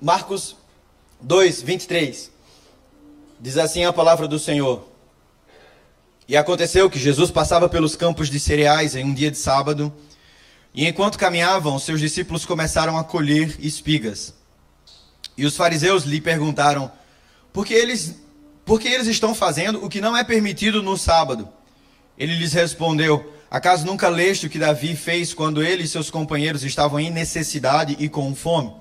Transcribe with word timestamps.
Marcos 0.00 0.54
2, 1.20 1.60
23. 1.62 2.30
Diz 3.40 3.58
assim 3.58 3.84
a 3.84 3.92
palavra 3.92 4.28
do 4.28 4.38
Senhor. 4.38 4.86
E 6.28 6.36
aconteceu 6.36 6.88
que 6.88 7.00
Jesus 7.00 7.32
passava 7.32 7.68
pelos 7.68 7.96
campos 7.96 8.30
de 8.30 8.38
cereais 8.38 8.94
em 8.94 9.04
um 9.04 9.12
dia 9.12 9.28
de 9.28 9.38
sábado, 9.38 9.92
e 10.72 10.86
enquanto 10.86 11.18
caminhavam, 11.18 11.78
seus 11.80 11.98
discípulos 11.98 12.46
começaram 12.46 12.96
a 12.96 13.02
colher 13.02 13.56
espigas. 13.58 14.34
E 15.36 15.44
os 15.44 15.56
fariseus 15.56 16.04
lhe 16.04 16.20
perguntaram: 16.20 16.92
por 17.52 17.66
que 17.66 17.74
eles, 17.74 18.14
por 18.64 18.78
que 18.78 18.86
eles 18.86 19.08
estão 19.08 19.34
fazendo 19.34 19.84
o 19.84 19.88
que 19.88 20.00
não 20.00 20.16
é 20.16 20.22
permitido 20.22 20.80
no 20.80 20.96
sábado? 20.96 21.48
Ele 22.16 22.36
lhes 22.36 22.52
respondeu: 22.52 23.32
Acaso 23.50 23.84
nunca 23.84 24.08
leste 24.08 24.46
o 24.46 24.50
que 24.50 24.60
Davi 24.60 24.94
fez 24.94 25.34
quando 25.34 25.60
ele 25.60 25.82
e 25.82 25.88
seus 25.88 26.08
companheiros 26.08 26.62
estavam 26.62 27.00
em 27.00 27.10
necessidade 27.10 27.96
e 27.98 28.08
com 28.08 28.32
fome? 28.32 28.77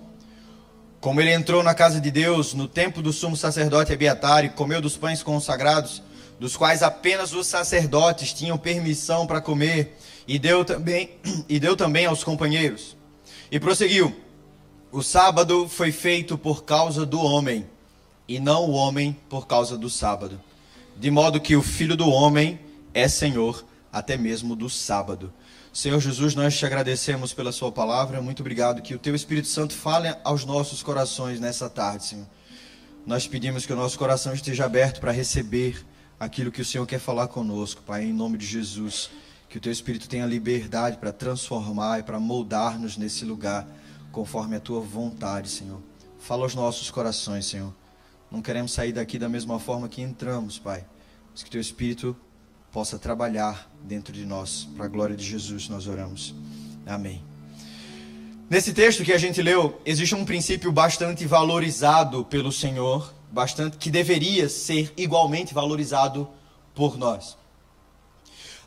Como 1.00 1.22
ele 1.22 1.32
entrou 1.32 1.62
na 1.62 1.76
casa 1.76 2.02
de 2.02 2.10
Deus 2.10 2.54
no 2.54 2.68
tempo 2.68 3.02
do 3.02 3.14
sumo 3.14 3.38
sacerdote 3.38 3.94
Abiatar 3.94 4.44
e 4.44 4.50
comeu 4.50 4.82
dos 4.82 4.98
pães 4.98 5.22
consagrados, 5.22 6.02
dos 6.40 6.58
quais 6.58 6.82
apenas 6.82 7.34
os 7.34 7.46
sacerdotes 7.46 8.34
tinham 8.34 8.58
permissão 8.58 9.28
para 9.28 9.42
comer, 9.42 9.98
e 10.28 10.40
deu 10.40 10.66
também 10.66 11.12
e 11.48 11.60
deu 11.60 11.76
também 11.76 12.06
aos 12.06 12.24
companheiros. 12.24 12.98
E 13.52 13.60
prosseguiu: 13.60 14.16
O 14.92 15.04
sábado 15.04 15.70
foi 15.70 15.92
feito 15.92 16.38
por 16.38 16.64
causa 16.64 17.06
do 17.06 17.22
homem, 17.22 17.66
e 18.28 18.40
não 18.40 18.66
o 18.66 18.72
homem 18.72 19.16
por 19.30 19.46
causa 19.46 19.78
do 19.78 19.90
sábado. 19.90 20.42
De 20.96 21.12
modo 21.12 21.40
que 21.40 21.56
o 21.56 21.62
filho 21.62 21.96
do 21.96 22.10
homem 22.10 22.60
é 22.92 23.08
Senhor 23.08 23.64
até 23.92 24.18
mesmo 24.18 24.56
do 24.56 24.70
sábado. 24.70 25.32
Senhor 25.78 26.00
Jesus, 26.00 26.34
nós 26.34 26.58
te 26.58 26.66
agradecemos 26.66 27.34
pela 27.34 27.52
Sua 27.52 27.72
palavra. 27.72 28.20
Muito 28.20 28.40
obrigado. 28.40 28.82
Que 28.82 28.96
o 28.96 28.98
Teu 28.98 29.14
Espírito 29.14 29.48
Santo 29.48 29.76
fale 29.76 30.12
aos 30.24 30.44
nossos 30.44 30.82
corações 30.82 31.40
nessa 31.40 31.70
tarde, 31.70 32.04
Senhor. 32.04 32.26
Nós 33.06 33.28
pedimos 33.28 33.64
que 33.64 33.72
o 33.72 33.76
nosso 33.76 33.96
coração 33.96 34.34
esteja 34.34 34.66
aberto 34.66 35.00
para 35.00 35.12
receber 35.12 35.86
aquilo 36.20 36.52
que 36.52 36.64
o 36.64 36.66
Senhor 36.66 36.88
quer 36.88 36.98
falar 36.98 37.28
conosco, 37.28 37.84
Pai, 37.84 38.06
em 38.06 38.12
nome 38.12 38.40
de 38.40 38.46
Jesus. 38.48 39.12
Que 39.48 39.60
o 39.60 39.62
Teu 39.62 39.72
Espírito 39.72 40.10
tenha 40.10 40.26
liberdade 40.26 40.98
para 40.98 41.12
transformar 41.12 42.00
e 42.00 42.04
para 42.04 42.20
moldar-nos 42.20 42.98
nesse 42.98 43.24
lugar, 43.24 43.68
conforme 44.12 44.56
a 44.56 44.60
Tua 44.60 44.82
vontade, 44.82 45.48
Senhor. 45.48 45.80
Fala 46.18 46.42
aos 46.42 46.56
nossos 46.56 46.90
corações, 46.90 47.46
Senhor. 47.46 47.72
Não 48.32 48.42
queremos 48.42 48.72
sair 48.72 48.94
daqui 48.94 49.20
da 49.20 49.30
mesma 49.30 49.60
forma 49.60 49.88
que 49.88 50.02
entramos, 50.02 50.58
Pai. 50.58 50.84
Mas 51.32 51.44
que 51.44 51.52
Teu 51.52 51.62
Espírito 51.62 52.18
possa 52.78 53.00
trabalhar 53.00 53.68
dentro 53.82 54.14
de 54.14 54.24
nós. 54.24 54.68
Para 54.78 54.86
a 54.86 54.88
glória 54.88 55.16
de 55.16 55.26
Jesus, 55.26 55.68
nós 55.68 55.88
oramos. 55.88 56.36
Amém. 56.86 57.24
Nesse 58.48 58.72
texto 58.72 59.04
que 59.04 59.12
a 59.12 59.18
gente 59.18 59.42
leu, 59.42 59.82
existe 59.84 60.14
um 60.14 60.24
princípio 60.24 60.72
bastante 60.72 61.26
valorizado 61.26 62.24
pelo 62.26 62.52
Senhor, 62.52 63.12
bastante 63.32 63.78
que 63.78 63.90
deveria 63.90 64.48
ser 64.48 64.94
igualmente 64.96 65.56
valorizado 65.56 66.30
por 66.76 67.00
nós. 67.00 67.36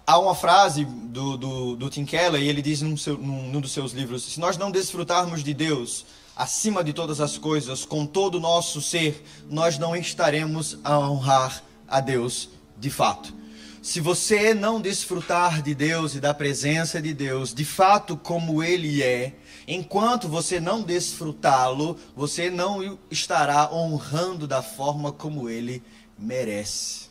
Há 0.05 0.19
uma 0.19 0.34
frase 0.34 0.84
do, 0.84 1.36
do, 1.36 1.77
do 1.77 1.88
Tim 1.88 2.05
Keller, 2.05 2.42
e 2.42 2.48
ele 2.48 2.62
diz 2.62 2.83
num, 2.83 2.97
seu, 2.97 3.16
num, 3.16 3.48
num 3.48 3.61
dos 3.61 3.70
seus 3.70 3.92
livros: 3.92 4.25
Se 4.25 4.41
nós 4.41 4.56
não 4.56 4.72
desfrutarmos 4.72 5.44
de 5.44 5.55
Deus 5.55 6.05
acima 6.34 6.83
de 6.83 6.92
todas 6.92 7.20
as 7.20 7.38
coisas, 7.38 7.84
com 7.84 8.05
todo 8.05 8.38
o 8.38 8.41
nosso 8.41 8.83
ser, 8.83 9.25
nós 9.48 9.78
não 9.78 9.94
estaremos 9.94 10.78
a 10.83 10.98
honrar 10.98 11.62
a 11.86 12.00
Deus 12.00 12.48
de 12.77 12.91
fato 12.91 13.38
se 13.82 13.98
você 13.98 14.52
não 14.52 14.80
desfrutar 14.80 15.62
de 15.62 15.74
Deus 15.74 16.14
e 16.14 16.20
da 16.20 16.34
presença 16.34 17.00
de 17.00 17.14
Deus, 17.14 17.54
de 17.54 17.64
fato 17.64 18.16
como 18.16 18.62
Ele 18.62 19.02
é, 19.02 19.34
enquanto 19.66 20.28
você 20.28 20.60
não 20.60 20.82
desfrutá-lo, 20.82 21.98
você 22.14 22.50
não 22.50 22.98
estará 23.10 23.72
honrando 23.72 24.46
da 24.46 24.62
forma 24.62 25.12
como 25.12 25.48
Ele 25.48 25.82
merece. 26.18 27.08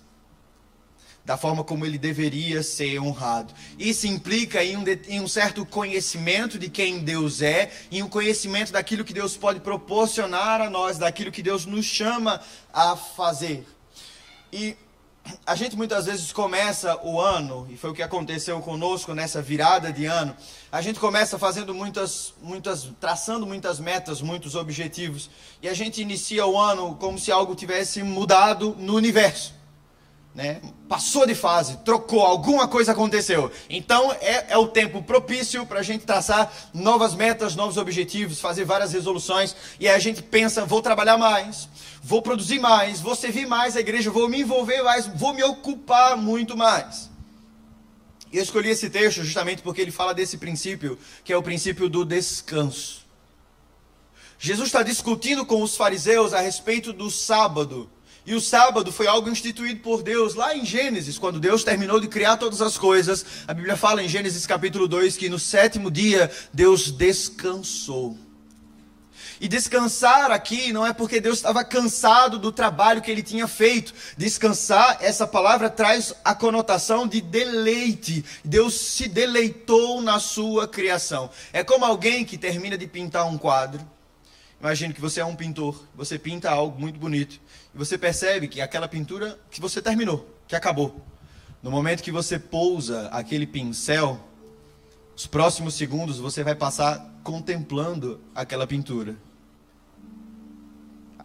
Da 1.25 1.37
forma 1.37 1.63
como 1.63 1.85
ele 1.85 1.99
deveria 1.99 2.63
ser 2.63 2.99
honrado. 2.99 3.53
Isso 3.77 4.07
implica 4.07 4.63
em 4.63 4.75
um, 4.75 4.83
em 5.07 5.21
um 5.21 5.27
certo 5.27 5.63
conhecimento 5.63 6.57
de 6.57 6.69
quem 6.69 6.99
Deus 6.99 7.43
é, 7.43 7.71
em 7.91 8.01
um 8.01 8.09
conhecimento 8.09 8.71
daquilo 8.71 9.03
que 9.03 9.13
Deus 9.13 9.37
pode 9.37 9.59
proporcionar 9.59 10.59
a 10.59 10.71
nós, 10.71 10.97
daquilo 10.97 11.31
que 11.31 11.43
Deus 11.43 11.67
nos 11.67 11.85
chama 11.85 12.41
a 12.73 12.95
fazer. 12.95 13.63
E 14.51 14.75
a 15.45 15.55
gente 15.55 15.75
muitas 15.75 16.05
vezes 16.05 16.31
começa 16.31 16.99
o 17.03 17.19
ano, 17.19 17.67
e 17.69 17.77
foi 17.77 17.89
o 17.89 17.93
que 17.93 18.01
aconteceu 18.01 18.59
conosco 18.61 19.13
nessa 19.13 19.41
virada 19.41 19.91
de 19.91 20.05
ano. 20.05 20.35
A 20.71 20.81
gente 20.81 20.99
começa 20.99 21.37
fazendo 21.37 21.73
muitas, 21.73 22.33
muitas, 22.41 22.89
traçando 22.99 23.45
muitas 23.45 23.79
metas, 23.79 24.21
muitos 24.21 24.55
objetivos, 24.55 25.29
e 25.61 25.67
a 25.67 25.73
gente 25.73 26.01
inicia 26.01 26.45
o 26.45 26.59
ano 26.59 26.95
como 26.95 27.19
se 27.19 27.31
algo 27.31 27.55
tivesse 27.55 28.03
mudado 28.03 28.75
no 28.79 28.95
universo. 28.95 29.58
Né? 30.33 30.61
Passou 30.87 31.25
de 31.25 31.33
fase, 31.33 31.77
trocou, 31.77 32.21
alguma 32.21 32.67
coisa 32.67 32.91
aconteceu. 32.91 33.51
Então 33.69 34.11
é, 34.13 34.53
é 34.53 34.57
o 34.57 34.67
tempo 34.67 35.01
propício 35.01 35.65
para 35.65 35.79
a 35.79 35.83
gente 35.83 36.05
traçar 36.05 36.51
novas 36.73 37.15
metas, 37.15 37.55
novos 37.55 37.77
objetivos, 37.77 38.39
fazer 38.39 38.63
várias 38.63 38.93
resoluções. 38.93 39.55
E 39.79 39.87
aí 39.87 39.95
a 39.95 39.99
gente 39.99 40.21
pensa: 40.21 40.65
vou 40.65 40.81
trabalhar 40.81 41.17
mais, 41.17 41.67
vou 42.03 42.21
produzir 42.21 42.59
mais, 42.59 43.01
vou 43.01 43.15
servir 43.15 43.47
mais 43.47 43.75
a 43.75 43.79
igreja, 43.79 44.11
vou 44.11 44.29
me 44.29 44.41
envolver 44.41 44.83
mais, 44.83 45.07
vou 45.07 45.33
me 45.33 45.43
ocupar 45.43 46.15
muito 46.15 46.55
mais. 46.55 47.09
E 48.31 48.37
eu 48.37 48.43
escolhi 48.43 48.69
esse 48.69 48.89
texto 48.89 49.23
justamente 49.23 49.61
porque 49.63 49.81
ele 49.81 49.91
fala 49.91 50.13
desse 50.13 50.37
princípio, 50.37 50.97
que 51.23 51.33
é 51.33 51.37
o 51.37 51.43
princípio 51.43 51.89
do 51.89 52.05
descanso. 52.05 52.99
Jesus 54.37 54.67
está 54.67 54.83
discutindo 54.83 55.45
com 55.45 55.61
os 55.61 55.75
fariseus 55.75 56.33
a 56.33 56.39
respeito 56.39 56.93
do 56.93 57.09
sábado. 57.09 57.89
E 58.25 58.35
o 58.35 58.41
sábado 58.41 58.91
foi 58.91 59.07
algo 59.07 59.29
instituído 59.29 59.79
por 59.79 60.03
Deus 60.03 60.35
lá 60.35 60.55
em 60.55 60.65
Gênesis, 60.65 61.17
quando 61.17 61.39
Deus 61.39 61.63
terminou 61.63 61.99
de 61.99 62.07
criar 62.07 62.37
todas 62.37 62.61
as 62.61 62.77
coisas. 62.77 63.25
A 63.47 63.53
Bíblia 63.53 63.77
fala 63.77 64.03
em 64.03 64.09
Gênesis 64.09 64.45
capítulo 64.45 64.87
2 64.87 65.17
que 65.17 65.29
no 65.29 65.39
sétimo 65.39 65.89
dia 65.89 66.29
Deus 66.53 66.91
descansou. 66.91 68.17
E 69.41 69.47
descansar 69.47 70.31
aqui 70.31 70.73
não 70.73 70.85
é 70.85 70.91
porque 70.91 71.21
Deus 71.21 71.37
estava 71.37 71.63
cansado 71.63 72.37
do 72.37 72.51
trabalho 72.51 73.01
que 73.01 73.09
ele 73.09 73.23
tinha 73.23 73.47
feito. 73.47 73.93
Descansar, 74.17 74.97
essa 74.99 75.25
palavra 75.25 75.69
traz 75.69 76.13
a 76.25 76.35
conotação 76.35 77.07
de 77.07 77.21
deleite. 77.21 78.25
Deus 78.43 78.73
se 78.73 79.07
deleitou 79.07 80.01
na 80.01 80.19
sua 80.19 80.67
criação. 80.67 81.29
É 81.53 81.63
como 81.63 81.85
alguém 81.85 82.25
que 82.25 82.37
termina 82.37 82.77
de 82.77 82.85
pintar 82.85 83.25
um 83.25 83.37
quadro. 83.37 83.79
Imagine 84.59 84.93
que 84.93 84.99
você 84.99 85.21
é 85.21 85.25
um 85.25 85.37
pintor, 85.37 85.85
você 85.95 86.19
pinta 86.19 86.51
algo 86.51 86.77
muito 86.77 86.99
bonito 86.99 87.39
e 87.73 87.77
você 87.77 87.97
percebe 87.97 88.47
que 88.47 88.61
aquela 88.61 88.87
pintura 88.87 89.39
que 89.51 89.61
você 89.61 89.81
terminou, 89.81 90.27
que 90.47 90.55
acabou. 90.55 91.03
No 91.61 91.69
momento 91.69 92.01
que 92.01 92.11
você 92.11 92.39
pousa 92.39 93.07
aquele 93.09 93.45
pincel, 93.45 94.19
os 95.15 95.27
próximos 95.27 95.73
segundos 95.73 96.17
você 96.17 96.43
vai 96.43 96.55
passar 96.55 97.19
contemplando 97.23 98.19
aquela 98.33 98.65
pintura. 98.65 99.15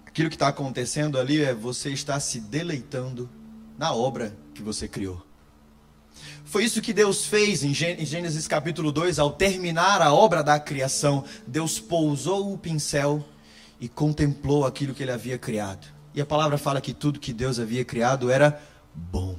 Aquilo 0.07 0.29
que 0.29 0.37
está 0.37 0.49
acontecendo 0.49 1.19
ali 1.19 1.41
é 1.41 1.55
você 1.55 1.91
está 1.91 2.19
se 2.21 2.41
deleitando 2.41 3.29
na 3.79 3.93
obra 3.93 4.37
que 4.53 4.63
você 4.63 4.89
criou. 4.89 5.25
Foi 6.45 6.65
isso 6.65 6.83
que 6.83 6.93
Deus 6.93 7.27
fez 7.27 7.65
em 7.65 7.73
Gênesis 7.75 8.47
capítulo 8.47 8.93
2, 8.93 9.19
ao 9.19 9.33
terminar 9.33 10.03
a 10.03 10.13
obra 10.13 10.43
da 10.43 10.59
criação. 10.61 11.25
Deus 11.47 11.81
pousou 11.81 12.53
o 12.53 12.59
pincel 12.59 13.25
e 13.81 13.89
contemplou 13.89 14.65
aquilo 14.65 14.95
que 14.95 15.03
ele 15.03 15.11
havia 15.11 15.39
criado. 15.39 15.94
E 16.15 16.21
a 16.21 16.27
palavra 16.27 16.57
fala 16.57 16.81
que 16.81 16.95
tudo 16.95 17.19
que 17.19 17.33
Deus 17.33 17.59
havia 17.59 17.85
criado 17.85 18.31
era 18.31 18.61
bom. 18.95 19.37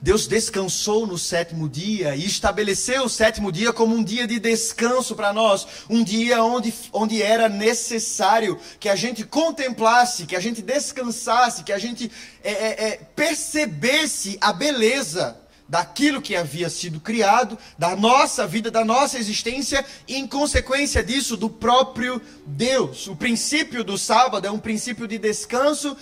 Deus 0.00 0.28
descansou 0.28 1.06
no 1.06 1.18
sétimo 1.18 1.68
dia 1.68 2.14
e 2.14 2.24
estabeleceu 2.24 3.02
o 3.02 3.08
sétimo 3.08 3.50
dia 3.50 3.72
como 3.72 3.96
um 3.96 4.04
dia 4.04 4.28
de 4.28 4.38
descanso 4.38 5.16
para 5.16 5.32
nós, 5.32 5.66
um 5.90 6.04
dia 6.04 6.42
onde, 6.44 6.72
onde 6.92 7.20
era 7.20 7.48
necessário 7.48 8.60
que 8.78 8.88
a 8.88 8.94
gente 8.94 9.24
contemplasse, 9.24 10.26
que 10.26 10.36
a 10.36 10.40
gente 10.40 10.62
descansasse, 10.62 11.64
que 11.64 11.72
a 11.72 11.78
gente 11.78 12.12
é, 12.44 12.52
é, 12.52 12.88
é, 12.88 12.96
percebesse 13.16 14.38
a 14.40 14.52
beleza 14.52 15.36
daquilo 15.68 16.22
que 16.22 16.34
havia 16.34 16.70
sido 16.70 16.98
criado, 16.98 17.58
da 17.76 17.94
nossa 17.94 18.46
vida, 18.46 18.70
da 18.70 18.84
nossa 18.84 19.18
existência, 19.18 19.84
e 20.06 20.16
em 20.16 20.26
consequência 20.26 21.04
disso, 21.04 21.36
do 21.36 21.50
próprio 21.50 22.20
Deus. 22.46 23.06
O 23.06 23.14
princípio 23.14 23.84
do 23.84 23.98
sábado 23.98 24.46
é 24.46 24.50
um 24.50 24.58
princípio 24.58 25.06
de 25.06 25.18
descanso 25.18 25.96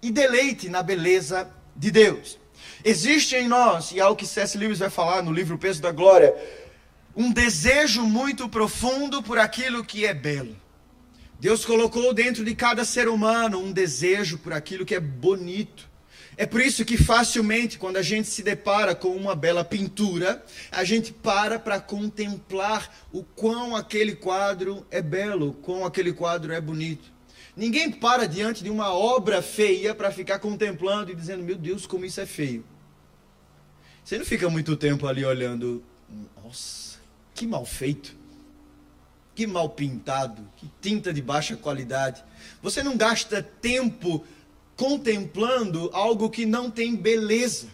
e 0.00 0.10
deleite 0.10 0.68
na 0.68 0.82
beleza 0.82 1.50
de 1.74 1.90
Deus. 1.90 2.38
Existe 2.84 3.34
em 3.34 3.48
nós, 3.48 3.90
e 3.90 4.00
é 4.00 4.06
o 4.06 4.16
que 4.16 4.26
C.S. 4.26 4.56
Lewis 4.56 4.78
vai 4.78 4.90
falar 4.90 5.22
no 5.22 5.32
livro 5.32 5.58
Peso 5.58 5.82
da 5.82 5.90
Glória, 5.90 6.34
um 7.16 7.32
desejo 7.32 8.02
muito 8.02 8.48
profundo 8.48 9.22
por 9.22 9.38
aquilo 9.38 9.84
que 9.84 10.06
é 10.06 10.14
belo. 10.14 10.56
Deus 11.38 11.64
colocou 11.64 12.14
dentro 12.14 12.44
de 12.44 12.54
cada 12.54 12.84
ser 12.84 13.08
humano 13.08 13.58
um 13.58 13.72
desejo 13.72 14.38
por 14.38 14.52
aquilo 14.52 14.86
que 14.86 14.94
é 14.94 15.00
bonito. 15.00 15.90
É 16.36 16.46
por 16.46 16.60
isso 16.60 16.84
que 16.84 16.96
facilmente, 16.96 17.78
quando 17.78 17.98
a 17.98 18.02
gente 18.02 18.28
se 18.28 18.42
depara 18.42 18.94
com 18.94 19.14
uma 19.14 19.34
bela 19.34 19.64
pintura, 19.64 20.42
a 20.70 20.82
gente 20.82 21.12
para 21.12 21.58
para 21.58 21.78
contemplar 21.78 23.06
o 23.12 23.22
quão 23.22 23.76
aquele 23.76 24.14
quadro 24.14 24.86
é 24.90 25.02
belo, 25.02 25.50
o 25.50 25.54
quão 25.54 25.84
aquele 25.84 26.12
quadro 26.12 26.52
é 26.52 26.60
bonito. 26.60 27.12
Ninguém 27.54 27.90
para 27.90 28.26
diante 28.26 28.64
de 28.64 28.70
uma 28.70 28.94
obra 28.94 29.42
feia 29.42 29.94
para 29.94 30.10
ficar 30.10 30.38
contemplando 30.38 31.12
e 31.12 31.14
dizendo: 31.14 31.42
Meu 31.42 31.56
Deus, 31.56 31.86
como 31.86 32.06
isso 32.06 32.20
é 32.20 32.26
feio. 32.26 32.64
Você 34.02 34.18
não 34.18 34.24
fica 34.24 34.48
muito 34.48 34.74
tempo 34.74 35.06
ali 35.06 35.24
olhando, 35.24 35.82
nossa, 36.42 36.98
que 37.34 37.46
mal 37.46 37.64
feito, 37.64 38.16
que 39.34 39.46
mal 39.46 39.68
pintado, 39.68 40.42
que 40.56 40.68
tinta 40.80 41.12
de 41.12 41.20
baixa 41.20 41.54
qualidade. 41.56 42.24
Você 42.62 42.82
não 42.82 42.96
gasta 42.96 43.42
tempo 43.42 44.24
contemplando 44.76 45.90
algo 45.92 46.30
que 46.30 46.46
não 46.46 46.70
tem 46.70 46.94
beleza. 46.96 47.68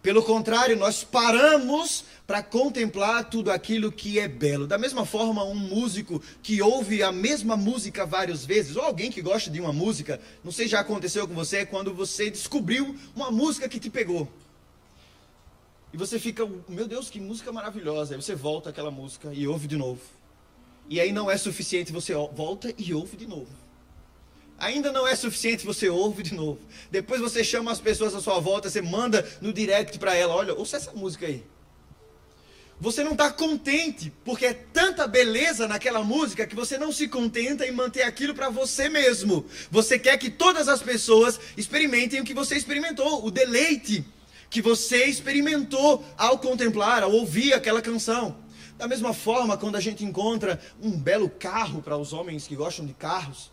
Pelo 0.00 0.22
contrário, 0.22 0.76
nós 0.76 1.02
paramos 1.02 2.04
para 2.26 2.42
contemplar 2.42 3.28
tudo 3.28 3.50
aquilo 3.50 3.90
que 3.90 4.18
é 4.18 4.28
belo. 4.28 4.66
Da 4.66 4.78
mesma 4.78 5.04
forma, 5.04 5.42
um 5.44 5.54
músico 5.54 6.22
que 6.42 6.62
ouve 6.62 7.02
a 7.02 7.10
mesma 7.10 7.56
música 7.56 8.06
várias 8.06 8.44
vezes, 8.44 8.76
ou 8.76 8.82
alguém 8.82 9.10
que 9.10 9.20
gosta 9.20 9.50
de 9.50 9.60
uma 9.60 9.72
música, 9.72 10.20
não 10.44 10.52
sei 10.52 10.66
se 10.66 10.72
já 10.72 10.80
aconteceu 10.80 11.26
com 11.26 11.34
você, 11.34 11.66
quando 11.66 11.92
você 11.92 12.30
descobriu 12.30 12.94
uma 13.16 13.30
música 13.30 13.68
que 13.68 13.80
te 13.80 13.90
pegou. 13.90 14.28
E 15.92 15.96
você 15.96 16.18
fica, 16.18 16.48
meu 16.68 16.86
Deus, 16.86 17.10
que 17.10 17.18
música 17.18 17.50
maravilhosa. 17.50 18.14
Aí 18.14 18.22
você 18.22 18.34
volta 18.34 18.70
aquela 18.70 18.90
música 18.90 19.32
e 19.32 19.48
ouve 19.48 19.66
de 19.66 19.76
novo. 19.76 20.00
E 20.88 21.00
aí 21.00 21.12
não 21.12 21.30
é 21.30 21.36
suficiente, 21.36 21.92
você 21.92 22.14
volta 22.14 22.72
e 22.78 22.94
ouve 22.94 23.16
de 23.16 23.26
novo. 23.26 23.67
Ainda 24.58 24.90
não 24.90 25.06
é 25.06 25.14
suficiente, 25.14 25.64
você 25.64 25.88
ouve 25.88 26.24
de 26.24 26.34
novo. 26.34 26.58
Depois 26.90 27.20
você 27.20 27.44
chama 27.44 27.70
as 27.70 27.80
pessoas 27.80 28.12
à 28.12 28.20
sua 28.20 28.40
volta, 28.40 28.68
você 28.68 28.82
manda 28.82 29.24
no 29.40 29.52
direct 29.52 29.98
para 30.00 30.16
ela, 30.16 30.34
olha, 30.34 30.52
ouça 30.52 30.76
essa 30.76 30.92
música 30.92 31.26
aí. 31.26 31.44
Você 32.80 33.02
não 33.02 33.12
está 33.12 33.30
contente, 33.30 34.12
porque 34.24 34.46
é 34.46 34.54
tanta 34.54 35.06
beleza 35.06 35.66
naquela 35.66 36.02
música 36.02 36.46
que 36.46 36.54
você 36.54 36.76
não 36.76 36.92
se 36.92 37.08
contenta 37.08 37.66
em 37.66 37.72
manter 37.72 38.02
aquilo 38.02 38.34
para 38.34 38.50
você 38.50 38.88
mesmo. 38.88 39.46
Você 39.70 39.98
quer 39.98 40.16
que 40.16 40.30
todas 40.30 40.68
as 40.68 40.82
pessoas 40.82 41.38
experimentem 41.56 42.20
o 42.20 42.24
que 42.24 42.34
você 42.34 42.56
experimentou, 42.56 43.24
o 43.24 43.30
deleite 43.30 44.04
que 44.50 44.62
você 44.62 45.04
experimentou 45.04 46.04
ao 46.16 46.38
contemplar, 46.38 47.02
ao 47.02 47.12
ouvir 47.12 47.52
aquela 47.52 47.82
canção. 47.82 48.36
Da 48.76 48.86
mesma 48.86 49.12
forma, 49.12 49.56
quando 49.56 49.76
a 49.76 49.80
gente 49.80 50.04
encontra 50.04 50.60
um 50.80 50.90
belo 50.90 51.28
carro 51.28 51.82
para 51.82 51.96
os 51.96 52.12
homens 52.12 52.46
que 52.46 52.54
gostam 52.54 52.86
de 52.86 52.94
carros, 52.94 53.50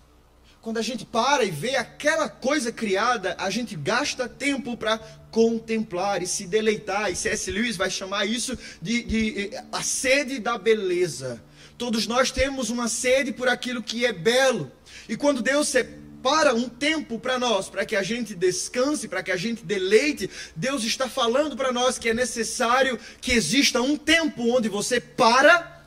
quando 0.66 0.80
a 0.80 0.82
gente 0.82 1.06
para 1.06 1.44
e 1.44 1.52
vê 1.52 1.76
aquela 1.76 2.28
coisa 2.28 2.72
criada, 2.72 3.36
a 3.38 3.52
gente 3.52 3.76
gasta 3.76 4.28
tempo 4.28 4.76
para 4.76 4.98
contemplar 5.30 6.24
e 6.24 6.26
se 6.26 6.48
deleitar. 6.48 7.12
E 7.12 7.16
C.S. 7.16 7.52
Lewis 7.52 7.78
vai 7.78 7.92
chamar 7.92 8.26
isso 8.26 8.58
de, 8.82 9.04
de 9.04 9.52
a 9.72 9.84
sede 9.84 10.40
da 10.40 10.58
beleza. 10.58 11.40
Todos 11.78 12.08
nós 12.08 12.32
temos 12.32 12.72
uma 12.72 12.88
sede 12.88 13.32
por 13.32 13.48
aquilo 13.48 13.84
que 13.84 14.08
é 14.08 14.12
belo. 14.12 14.72
E 15.08 15.16
quando 15.16 15.44
Deus 15.44 15.68
separa 15.68 16.56
um 16.56 16.68
tempo 16.68 17.20
para 17.20 17.38
nós, 17.38 17.70
para 17.70 17.86
que 17.86 17.96
a 17.96 18.02
gente 18.02 18.34
descanse, 18.34 19.08
para 19.08 19.22
que 19.22 19.32
a 19.32 19.38
gente 19.38 19.64
deleite, 19.64 20.28
Deus 20.56 20.84
está 20.84 21.08
falando 21.08 21.56
para 21.56 21.72
nós 21.72 22.00
que 22.00 22.10
é 22.10 22.14
necessário 22.16 22.98
que 23.22 23.34
exista 23.34 23.84
um 23.84 23.96
tempo 23.96 24.42
onde 24.50 24.68
você 24.68 25.00
para 25.00 25.86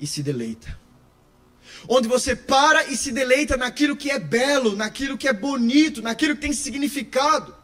e 0.00 0.08
se 0.08 0.24
deleita 0.24 0.81
onde 1.88 2.08
você 2.08 2.34
para 2.34 2.86
e 2.88 2.96
se 2.96 3.12
deleita 3.12 3.56
naquilo 3.56 3.96
que 3.96 4.10
é 4.10 4.18
belo, 4.18 4.76
naquilo 4.76 5.18
que 5.18 5.28
é 5.28 5.32
bonito, 5.32 6.02
naquilo 6.02 6.34
que 6.34 6.42
tem 6.42 6.52
significado. 6.52 7.54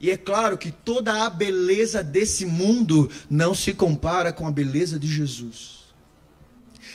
E 0.00 0.10
é 0.10 0.16
claro 0.16 0.58
que 0.58 0.70
toda 0.70 1.24
a 1.24 1.30
beleza 1.30 2.02
desse 2.02 2.44
mundo 2.44 3.10
não 3.30 3.54
se 3.54 3.72
compara 3.72 4.32
com 4.32 4.46
a 4.46 4.52
beleza 4.52 4.98
de 4.98 5.06
Jesus. 5.06 5.74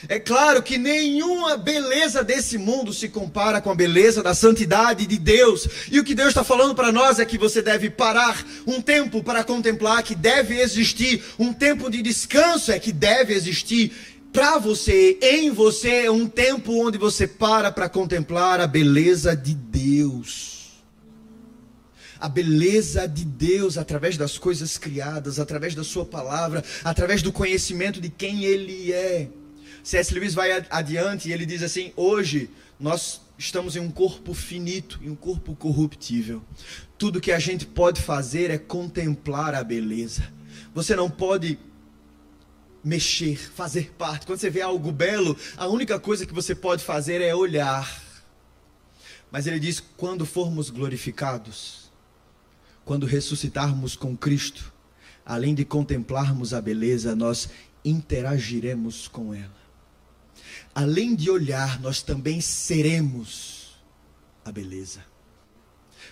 É 0.08 0.18
claro 0.18 0.62
que 0.62 0.78
nenhuma 0.78 1.56
beleza 1.56 2.24
desse 2.24 2.56
mundo 2.56 2.92
se 2.92 3.08
compara 3.08 3.60
com 3.60 3.70
a 3.70 3.74
beleza 3.74 4.22
da 4.22 4.34
santidade 4.34 5.06
de 5.06 5.18
Deus. 5.18 5.68
E 5.90 6.00
o 6.00 6.04
que 6.04 6.14
Deus 6.14 6.28
está 6.28 6.42
falando 6.42 6.74
para 6.74 6.92
nós 6.92 7.18
é 7.18 7.24
que 7.24 7.36
você 7.36 7.60
deve 7.60 7.90
parar 7.90 8.42
um 8.66 8.80
tempo 8.80 9.22
para 9.22 9.44
contemplar, 9.44 10.02
que 10.02 10.14
deve 10.14 10.58
existir 10.58 11.22
um 11.38 11.52
tempo 11.52 11.90
de 11.90 12.00
descanso, 12.00 12.72
é 12.72 12.78
que 12.78 12.92
deve 12.92 13.34
existir 13.34 13.92
para 14.32 14.58
você, 14.58 15.18
em 15.20 15.50
você, 15.50 16.06
é 16.06 16.10
um 16.10 16.26
tempo 16.26 16.72
onde 16.84 16.96
você 16.96 17.26
para 17.26 17.72
para 17.72 17.88
contemplar 17.88 18.60
a 18.60 18.66
beleza 18.66 19.34
de 19.34 19.54
Deus. 19.54 20.82
A 22.18 22.28
beleza 22.28 23.08
de 23.08 23.24
Deus 23.24 23.78
através 23.78 24.16
das 24.16 24.38
coisas 24.38 24.76
criadas, 24.76 25.40
através 25.40 25.74
da 25.74 25.82
Sua 25.82 26.04
palavra, 26.04 26.62
através 26.84 27.22
do 27.22 27.32
conhecimento 27.32 28.00
de 28.00 28.10
quem 28.10 28.44
Ele 28.44 28.92
é. 28.92 29.28
C.S. 29.82 30.12
Lewis 30.12 30.34
vai 30.34 30.64
adiante 30.68 31.28
e 31.28 31.32
ele 31.32 31.46
diz 31.46 31.62
assim: 31.62 31.92
hoje 31.96 32.50
nós 32.78 33.20
estamos 33.38 33.74
em 33.76 33.80
um 33.80 33.90
corpo 33.90 34.34
finito, 34.34 35.00
em 35.02 35.10
um 35.10 35.16
corpo 35.16 35.56
corruptível. 35.56 36.42
Tudo 36.98 37.20
que 37.20 37.32
a 37.32 37.38
gente 37.38 37.64
pode 37.64 38.00
fazer 38.00 38.50
é 38.50 38.58
contemplar 38.58 39.54
a 39.54 39.64
beleza. 39.64 40.22
Você 40.74 40.94
não 40.94 41.10
pode 41.10 41.58
mexer, 42.82 43.36
fazer 43.36 43.92
parte. 43.92 44.26
Quando 44.26 44.38
você 44.38 44.50
vê 44.50 44.62
algo 44.62 44.90
belo, 44.90 45.36
a 45.56 45.66
única 45.66 45.98
coisa 45.98 46.26
que 46.26 46.34
você 46.34 46.54
pode 46.54 46.84
fazer 46.84 47.20
é 47.20 47.34
olhar. 47.34 48.02
Mas 49.30 49.46
ele 49.46 49.60
diz: 49.60 49.80
quando 49.96 50.26
formos 50.26 50.70
glorificados, 50.70 51.90
quando 52.84 53.06
ressuscitarmos 53.06 53.94
com 53.94 54.16
Cristo, 54.16 54.72
além 55.24 55.54
de 55.54 55.64
contemplarmos 55.64 56.52
a 56.52 56.60
beleza, 56.60 57.14
nós 57.14 57.48
interagiremos 57.84 59.08
com 59.08 59.32
ela. 59.34 59.60
Além 60.74 61.14
de 61.14 61.30
olhar, 61.30 61.80
nós 61.80 62.02
também 62.02 62.40
seremos 62.40 63.80
a 64.44 64.52
beleza. 64.52 65.04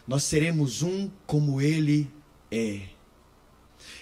Nós 0.07 0.25
seremos 0.25 0.83
um 0.83 1.11
como 1.27 1.61
Ele 1.61 2.11
é. 2.51 2.98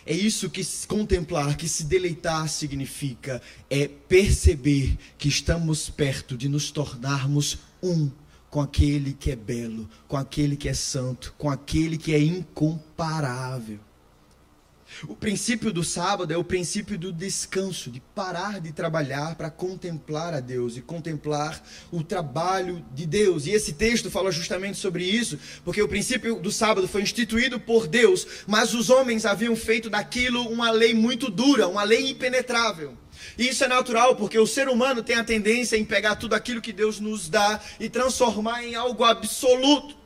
É 0.07 0.15
isso 0.15 0.49
que 0.49 0.63
contemplar, 0.87 1.57
que 1.57 1.69
se 1.69 1.83
deleitar 1.85 2.49
significa. 2.49 3.43
É 3.69 3.89
perceber 3.89 4.97
que 5.19 5.29
estamos 5.29 5.91
perto 5.91 6.37
de 6.37 6.49
nos 6.49 6.71
tornarmos 6.71 7.59
um 7.83 8.09
com 8.49 8.61
aquele 8.61 9.13
que 9.13 9.33
é 9.33 9.37
belo, 9.37 9.91
com 10.07 10.17
aquele 10.17 10.57
que 10.57 10.69
é 10.69 10.75
santo, 10.75 11.35
com 11.37 11.51
aquele 11.51 11.99
que 11.99 12.15
é 12.15 12.21
incomparável. 12.21 13.81
O 15.09 15.15
princípio 15.15 15.73
do 15.73 15.85
sábado 15.85 16.33
é 16.33 16.37
o 16.37 16.45
princípio 16.45 16.99
do 16.99 17.13
descanso, 17.13 17.91
de 17.91 18.01
parar 18.15 18.61
de 18.61 18.73
trabalhar 18.73 19.35
para 19.35 19.51
contemplar 19.51 20.33
a 20.33 20.41
Deus 20.41 20.77
e 20.77 20.81
contemplar 20.81 21.63
o 21.91 22.03
trabalho 22.03 22.85
de 22.95 23.05
Deus. 23.07 23.47
E 23.47 23.51
esse 23.51 23.75
texto 23.75 24.11
fala 24.11 24.31
justamente 24.31 24.79
sobre 24.79 25.05
isso, 25.05 25.39
porque 25.65 25.83
o 25.83 25.89
princípio 25.89 26.37
do 26.37 26.51
sábado 26.51 26.89
foi 26.89 27.03
instituído 27.03 27.61
por 27.61 27.87
Deus, 27.87 28.27
mas 28.47 28.75
os 28.75 28.89
homens 28.89 29.27
haviam 29.27 29.57
feito 29.57 29.91
daquilo 29.91 30.49
uma 30.49 30.71
lei 30.71 30.95
muito 30.95 31.31
dura, 31.31 31.69
uma 31.69 31.83
lei 31.83 32.11
impenetrável. 32.11 32.97
E 33.37 33.49
isso 33.49 33.65
é 33.65 33.69
natural, 33.69 34.17
porque 34.17 34.39
o 34.39 34.47
ser 34.47 34.69
humano 34.69 35.03
tem 35.03 35.17
a 35.17 35.25
tendência 35.25 35.77
em 35.77 35.85
pegar 35.85 36.17
tudo 36.17 36.35
aquilo 36.35 36.61
que 36.61 36.73
Deus 36.73 37.01
nos 37.01 37.29
dá 37.29 37.61
e 37.79 37.89
transformar 37.89 38.65
em 38.65 38.75
algo 38.75 39.05
absoluto. 39.05 40.06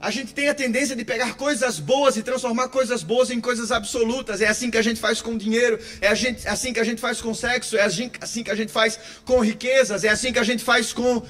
A 0.00 0.10
gente 0.10 0.32
tem 0.32 0.48
a 0.48 0.54
tendência 0.54 0.96
de 0.96 1.04
pegar 1.04 1.34
coisas 1.34 1.78
boas 1.78 2.16
e 2.16 2.22
transformar 2.22 2.68
coisas 2.68 3.02
boas 3.02 3.30
em 3.30 3.38
coisas 3.38 3.70
absolutas. 3.70 4.40
É 4.40 4.48
assim 4.48 4.70
que 4.70 4.78
a 4.78 4.82
gente 4.82 4.98
faz 4.98 5.20
com 5.20 5.36
dinheiro, 5.36 5.78
é 6.00 6.08
assim 6.08 6.72
que 6.72 6.80
a 6.80 6.84
gente 6.84 7.02
faz 7.02 7.20
com 7.20 7.34
sexo, 7.34 7.76
é 7.76 7.82
assim 7.82 8.08
que 8.42 8.50
a 8.50 8.54
gente 8.54 8.72
faz 8.72 8.98
com 9.26 9.40
riquezas, 9.40 10.02
é 10.02 10.08
assim 10.08 10.32
que 10.32 10.38
a 10.38 10.42
gente 10.42 10.64
faz 10.64 10.94
com 10.94 11.22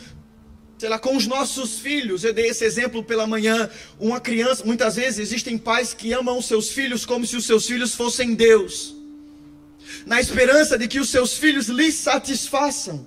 sei 0.78 0.88
lá, 0.88 0.98
com 0.98 1.14
os 1.14 1.26
nossos 1.26 1.80
filhos. 1.80 2.22
Eu 2.22 2.32
dei 2.32 2.46
esse 2.46 2.64
exemplo 2.64 3.02
pela 3.02 3.26
manhã. 3.26 3.68
Uma 3.98 4.20
criança, 4.20 4.64
muitas 4.64 4.94
vezes 4.96 5.18
existem 5.18 5.58
pais 5.58 5.92
que 5.92 6.12
amam 6.12 6.38
os 6.38 6.46
seus 6.46 6.70
filhos 6.70 7.04
como 7.04 7.26
se 7.26 7.36
os 7.36 7.44
seus 7.44 7.66
filhos 7.66 7.94
fossem 7.94 8.34
Deus, 8.34 8.94
na 10.06 10.20
esperança 10.20 10.78
de 10.78 10.86
que 10.88 11.00
os 11.00 11.10
seus 11.10 11.36
filhos 11.36 11.66
lhes 11.66 11.96
satisfaçam. 11.96 13.06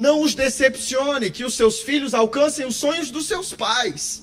Não 0.00 0.22
os 0.22 0.34
decepcione 0.34 1.30
que 1.30 1.44
os 1.44 1.52
seus 1.52 1.80
filhos 1.80 2.14
alcancem 2.14 2.66
os 2.66 2.74
sonhos 2.74 3.10
dos 3.10 3.26
seus 3.26 3.52
pais. 3.52 4.22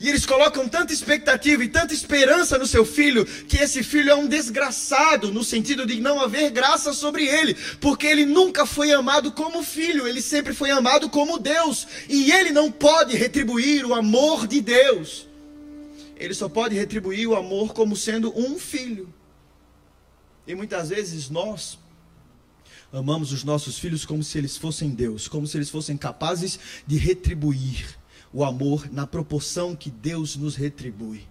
E 0.00 0.08
eles 0.08 0.26
colocam 0.26 0.68
tanta 0.68 0.92
expectativa 0.92 1.62
e 1.62 1.68
tanta 1.68 1.94
esperança 1.94 2.58
no 2.58 2.66
seu 2.66 2.84
filho, 2.84 3.24
que 3.24 3.58
esse 3.58 3.84
filho 3.84 4.10
é 4.10 4.14
um 4.16 4.26
desgraçado, 4.26 5.32
no 5.32 5.44
sentido 5.44 5.86
de 5.86 6.00
não 6.00 6.20
haver 6.20 6.50
graça 6.50 6.92
sobre 6.92 7.26
ele, 7.26 7.54
porque 7.80 8.08
ele 8.08 8.26
nunca 8.26 8.66
foi 8.66 8.90
amado 8.90 9.30
como 9.30 9.62
filho, 9.62 10.06
ele 10.06 10.20
sempre 10.20 10.52
foi 10.52 10.70
amado 10.70 11.08
como 11.08 11.38
Deus, 11.38 11.86
e 12.08 12.32
ele 12.32 12.50
não 12.50 12.70
pode 12.70 13.16
retribuir 13.16 13.86
o 13.86 13.94
amor 13.94 14.48
de 14.48 14.60
Deus. 14.60 15.28
Ele 16.16 16.34
só 16.34 16.48
pode 16.48 16.74
retribuir 16.74 17.28
o 17.28 17.36
amor 17.36 17.72
como 17.72 17.94
sendo 17.94 18.36
um 18.36 18.58
filho. 18.58 19.12
E 20.44 20.56
muitas 20.56 20.88
vezes 20.88 21.30
nós, 21.30 21.78
Amamos 22.92 23.32
os 23.32 23.44
nossos 23.44 23.78
filhos 23.78 24.06
como 24.06 24.22
se 24.22 24.38
eles 24.38 24.56
fossem 24.56 24.90
Deus, 24.90 25.28
como 25.28 25.46
se 25.46 25.56
eles 25.58 25.68
fossem 25.68 25.96
capazes 25.96 26.58
de 26.86 26.96
retribuir 26.96 27.98
o 28.32 28.44
amor 28.44 28.90
na 28.90 29.06
proporção 29.06 29.76
que 29.76 29.90
Deus 29.90 30.36
nos 30.36 30.56
retribui. 30.56 31.26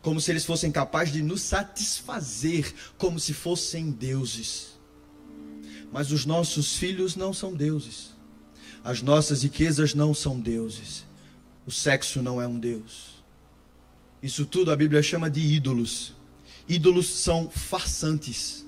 Como 0.00 0.20
se 0.20 0.30
eles 0.30 0.44
fossem 0.44 0.70
capazes 0.70 1.12
de 1.12 1.22
nos 1.22 1.42
satisfazer, 1.42 2.72
como 2.98 3.18
se 3.18 3.32
fossem 3.32 3.90
deuses. 3.90 4.78
Mas 5.92 6.10
os 6.10 6.24
nossos 6.24 6.76
filhos 6.76 7.16
não 7.16 7.32
são 7.32 7.54
deuses. 7.54 8.10
As 8.84 9.02
nossas 9.02 9.42
riquezas 9.42 9.94
não 9.94 10.14
são 10.14 10.40
deuses. 10.40 11.04
O 11.66 11.70
sexo 11.70 12.22
não 12.22 12.40
é 12.40 12.46
um 12.46 12.58
deus. 12.58 13.22
Isso 14.22 14.46
tudo 14.46 14.70
a 14.70 14.76
Bíblia 14.76 15.02
chama 15.02 15.30
de 15.30 15.40
ídolos. 15.40 16.14
Ídolos 16.68 17.06
são 17.08 17.48
farsantes. 17.50 18.64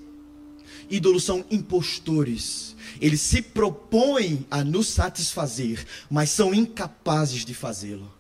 Ídolos 0.90 1.24
são 1.24 1.44
impostores. 1.50 2.74
Eles 3.00 3.20
se 3.20 3.42
propõem 3.42 4.46
a 4.50 4.62
nos 4.62 4.88
satisfazer, 4.88 5.84
mas 6.10 6.30
são 6.30 6.54
incapazes 6.54 7.44
de 7.44 7.54
fazê-lo. 7.54 8.12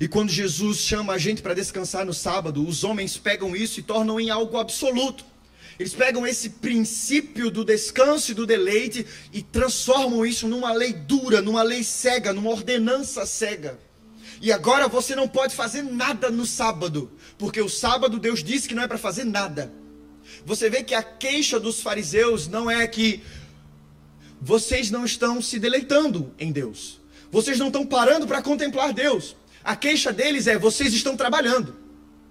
E 0.00 0.06
quando 0.06 0.30
Jesus 0.30 0.78
chama 0.78 1.14
a 1.14 1.18
gente 1.18 1.42
para 1.42 1.54
descansar 1.54 2.04
no 2.04 2.14
sábado, 2.14 2.66
os 2.66 2.84
homens 2.84 3.16
pegam 3.16 3.56
isso 3.56 3.80
e 3.80 3.82
tornam 3.82 4.20
em 4.20 4.30
algo 4.30 4.56
absoluto. 4.56 5.24
Eles 5.78 5.94
pegam 5.94 6.26
esse 6.26 6.50
princípio 6.50 7.50
do 7.50 7.64
descanso 7.64 8.30
e 8.30 8.34
do 8.34 8.46
deleite 8.46 9.06
e 9.32 9.42
transformam 9.42 10.24
isso 10.24 10.46
numa 10.46 10.72
lei 10.72 10.92
dura, 10.92 11.40
numa 11.40 11.62
lei 11.62 11.82
cega, 11.82 12.32
numa 12.32 12.50
ordenança 12.50 13.26
cega. 13.26 13.78
E 14.40 14.52
agora 14.52 14.88
você 14.88 15.14
não 15.16 15.28
pode 15.28 15.54
fazer 15.54 15.82
nada 15.82 16.30
no 16.30 16.44
sábado, 16.44 17.10
porque 17.38 17.60
o 17.60 17.68
sábado 17.68 18.18
Deus 18.18 18.42
disse 18.42 18.68
que 18.68 18.74
não 18.74 18.82
é 18.82 18.88
para 18.88 18.98
fazer 18.98 19.24
nada. 19.24 19.72
Você 20.44 20.68
vê 20.68 20.82
que 20.82 20.94
a 20.94 21.02
queixa 21.02 21.58
dos 21.60 21.80
fariseus 21.80 22.48
não 22.48 22.70
é 22.70 22.86
que 22.86 23.22
vocês 24.40 24.90
não 24.90 25.04
estão 25.04 25.40
se 25.40 25.58
deleitando 25.58 26.32
em 26.38 26.50
Deus. 26.50 27.00
Vocês 27.30 27.58
não 27.58 27.68
estão 27.68 27.86
parando 27.86 28.26
para 28.26 28.42
contemplar 28.42 28.92
Deus. 28.92 29.36
A 29.62 29.76
queixa 29.76 30.12
deles 30.12 30.46
é 30.46 30.58
vocês 30.58 30.92
estão 30.92 31.16
trabalhando. 31.16 31.76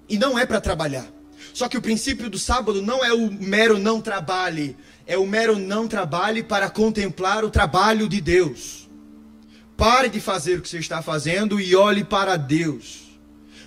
E 0.09 0.17
não 0.17 0.37
é 0.37 0.45
para 0.45 0.59
trabalhar. 0.59 1.07
Só 1.53 1.67
que 1.67 1.77
o 1.77 1.81
princípio 1.81 2.29
do 2.29 2.37
sábado 2.37 2.81
não 2.81 3.03
é 3.03 3.13
o 3.13 3.31
mero 3.31 3.77
não 3.77 4.01
trabalhe, 4.01 4.77
é 5.05 5.17
o 5.17 5.25
mero 5.25 5.57
não 5.57 5.87
trabalhe 5.87 6.43
para 6.43 6.69
contemplar 6.69 7.43
o 7.43 7.49
trabalho 7.49 8.07
de 8.07 8.21
Deus. 8.21 8.89
Pare 9.75 10.09
de 10.09 10.19
fazer 10.19 10.59
o 10.59 10.61
que 10.61 10.69
você 10.69 10.77
está 10.77 11.01
fazendo 11.01 11.59
e 11.59 11.75
olhe 11.75 12.03
para 12.03 12.37
Deus. 12.37 13.19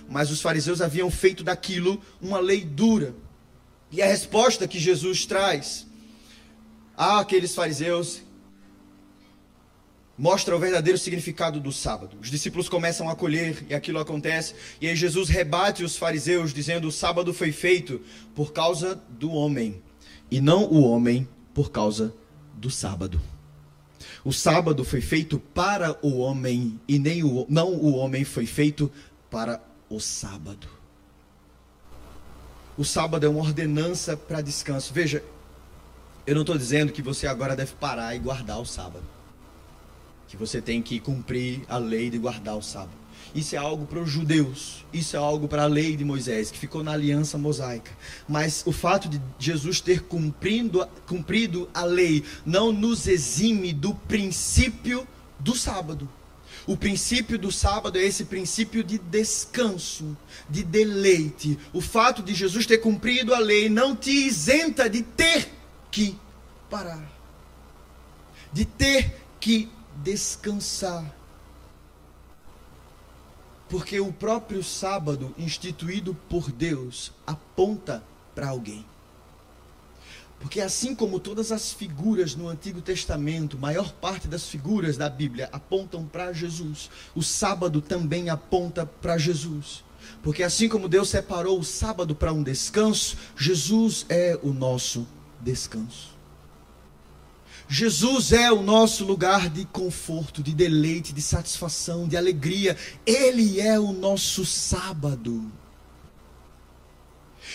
Mas 0.09 0.31
os 0.31 0.41
fariseus 0.41 0.81
haviam 0.81 1.11
feito 1.11 1.43
daquilo 1.43 2.01
uma 2.21 2.39
lei 2.39 2.63
dura. 2.63 3.13
E 3.91 4.01
a 4.01 4.05
resposta 4.05 4.67
que 4.67 4.79
Jesus 4.79 5.25
traz 5.25 5.85
àqueles 6.97 7.53
fariseus 7.53 8.21
mostra 10.17 10.55
o 10.55 10.59
verdadeiro 10.59 10.97
significado 10.97 11.59
do 11.59 11.71
sábado. 11.71 12.17
Os 12.21 12.29
discípulos 12.29 12.69
começam 12.69 13.09
a 13.09 13.13
acolher 13.13 13.65
e 13.69 13.73
aquilo 13.73 13.99
acontece, 13.99 14.55
e 14.79 14.87
aí 14.87 14.95
Jesus 14.95 15.29
rebate 15.29 15.83
os 15.83 15.97
fariseus 15.97 16.53
dizendo: 16.53 16.87
"O 16.87 16.91
sábado 16.91 17.33
foi 17.33 17.51
feito 17.51 18.01
por 18.33 18.53
causa 18.53 18.95
do 19.09 19.31
homem, 19.31 19.81
e 20.31 20.39
não 20.39 20.63
o 20.65 20.83
homem 20.83 21.27
por 21.53 21.71
causa 21.71 22.13
do 22.53 22.69
sábado." 22.69 23.21
O 24.23 24.33
sábado 24.33 24.83
foi 24.83 25.01
feito 25.01 25.37
para 25.37 25.97
o 26.01 26.17
homem 26.17 26.79
e 26.87 26.97
nem 26.97 27.23
o 27.23 27.45
não 27.47 27.73
o 27.73 27.95
homem 27.95 28.23
foi 28.23 28.45
feito 28.45 28.91
para 29.29 29.61
o 29.89 29.99
sábado. 29.99 30.74
O 32.77 32.83
sábado 32.83 33.25
é 33.25 33.29
uma 33.29 33.39
ordenança 33.39 34.17
para 34.17 34.41
descanso. 34.41 34.93
Veja, 34.93 35.23
eu 36.27 36.35
não 36.35 36.41
estou 36.41 36.57
dizendo 36.57 36.91
que 36.91 37.01
você 37.01 37.27
agora 37.27 37.55
deve 37.55 37.73
parar 37.73 38.15
e 38.15 38.19
guardar 38.19 38.59
o 38.59 38.65
sábado 38.65 39.15
que 40.27 40.37
você 40.37 40.61
tem 40.61 40.81
que 40.81 40.99
cumprir 40.99 41.61
a 41.67 41.77
lei 41.77 42.09
de 42.09 42.17
guardar 42.17 42.57
o 42.57 42.61
sábado. 42.61 43.05
Isso 43.33 43.55
é 43.55 43.57
algo 43.57 43.85
para 43.85 43.99
os 43.99 44.09
judeus, 44.09 44.85
isso 44.93 45.15
é 45.15 45.19
algo 45.19 45.47
para 45.47 45.63
a 45.63 45.67
lei 45.67 45.95
de 45.95 46.05
Moisés, 46.05 46.51
que 46.51 46.57
ficou 46.57 46.83
na 46.83 46.91
aliança 46.91 47.37
mosaica. 47.37 47.91
Mas 48.27 48.63
o 48.65 48.71
fato 48.71 49.09
de 49.09 49.21
Jesus 49.37 49.81
ter 49.81 50.03
cumprido, 50.03 50.87
cumprido 51.07 51.69
a 51.73 51.83
lei 51.83 52.23
não 52.45 52.71
nos 52.71 53.07
exime 53.07 53.73
do 53.73 53.93
princípio 53.93 55.07
do 55.39 55.55
sábado. 55.55 56.07
O 56.67 56.75
princípio 56.75 57.37
do 57.37 57.51
sábado 57.51 57.97
é 57.97 58.03
esse 58.03 58.25
princípio 58.25 58.83
de 58.83 58.97
descanso, 58.97 60.17
de 60.49 60.63
deleite. 60.63 61.59
O 61.71 61.79
fato 61.79 62.23
de 62.23 62.33
Jesus 62.33 62.65
ter 62.65 62.79
cumprido 62.79 63.35
a 63.35 63.39
lei 63.39 63.69
não 63.69 63.95
te 63.95 64.09
isenta 64.09 64.89
de 64.89 65.03
ter 65.03 65.51
que 65.91 66.17
parar, 66.69 67.07
de 68.51 68.65
ter 68.65 69.15
que 69.39 69.69
descansar. 69.97 71.15
Porque 73.69 73.99
o 73.99 74.11
próprio 74.11 74.63
sábado 74.63 75.33
instituído 75.37 76.15
por 76.29 76.51
Deus 76.51 77.11
aponta 77.27 78.03
para 78.33 78.49
alguém. 78.49 78.85
Porque 80.45 80.61
assim 80.61 80.93
como 80.93 81.19
todas 81.19 81.51
as 81.51 81.73
figuras 81.73 82.35
no 82.35 82.47
Antigo 82.47 82.79
Testamento, 82.79 83.57
maior 83.57 83.91
parte 83.93 84.27
das 84.27 84.47
figuras 84.47 84.95
da 84.95 85.09
Bíblia 85.09 85.49
apontam 85.51 86.05
para 86.05 86.31
Jesus, 86.31 86.87
o 87.15 87.23
sábado 87.23 87.81
também 87.81 88.29
aponta 88.29 88.85
para 88.85 89.17
Jesus. 89.17 89.83
Porque 90.21 90.43
assim 90.43 90.69
como 90.69 90.87
Deus 90.87 91.09
separou 91.09 91.59
o 91.59 91.63
sábado 91.63 92.13
para 92.13 92.31
um 92.31 92.43
descanso, 92.43 93.17
Jesus 93.35 94.05
é 94.07 94.39
o 94.43 94.53
nosso 94.53 95.07
descanso. 95.41 96.15
Jesus 97.67 98.31
é 98.31 98.51
o 98.51 98.61
nosso 98.61 99.03
lugar 99.03 99.49
de 99.49 99.65
conforto, 99.65 100.43
de 100.43 100.53
deleite, 100.53 101.11
de 101.11 101.23
satisfação, 101.23 102.07
de 102.07 102.15
alegria. 102.15 102.77
Ele 103.03 103.59
é 103.59 103.79
o 103.79 103.91
nosso 103.91 104.45
sábado. 104.45 105.51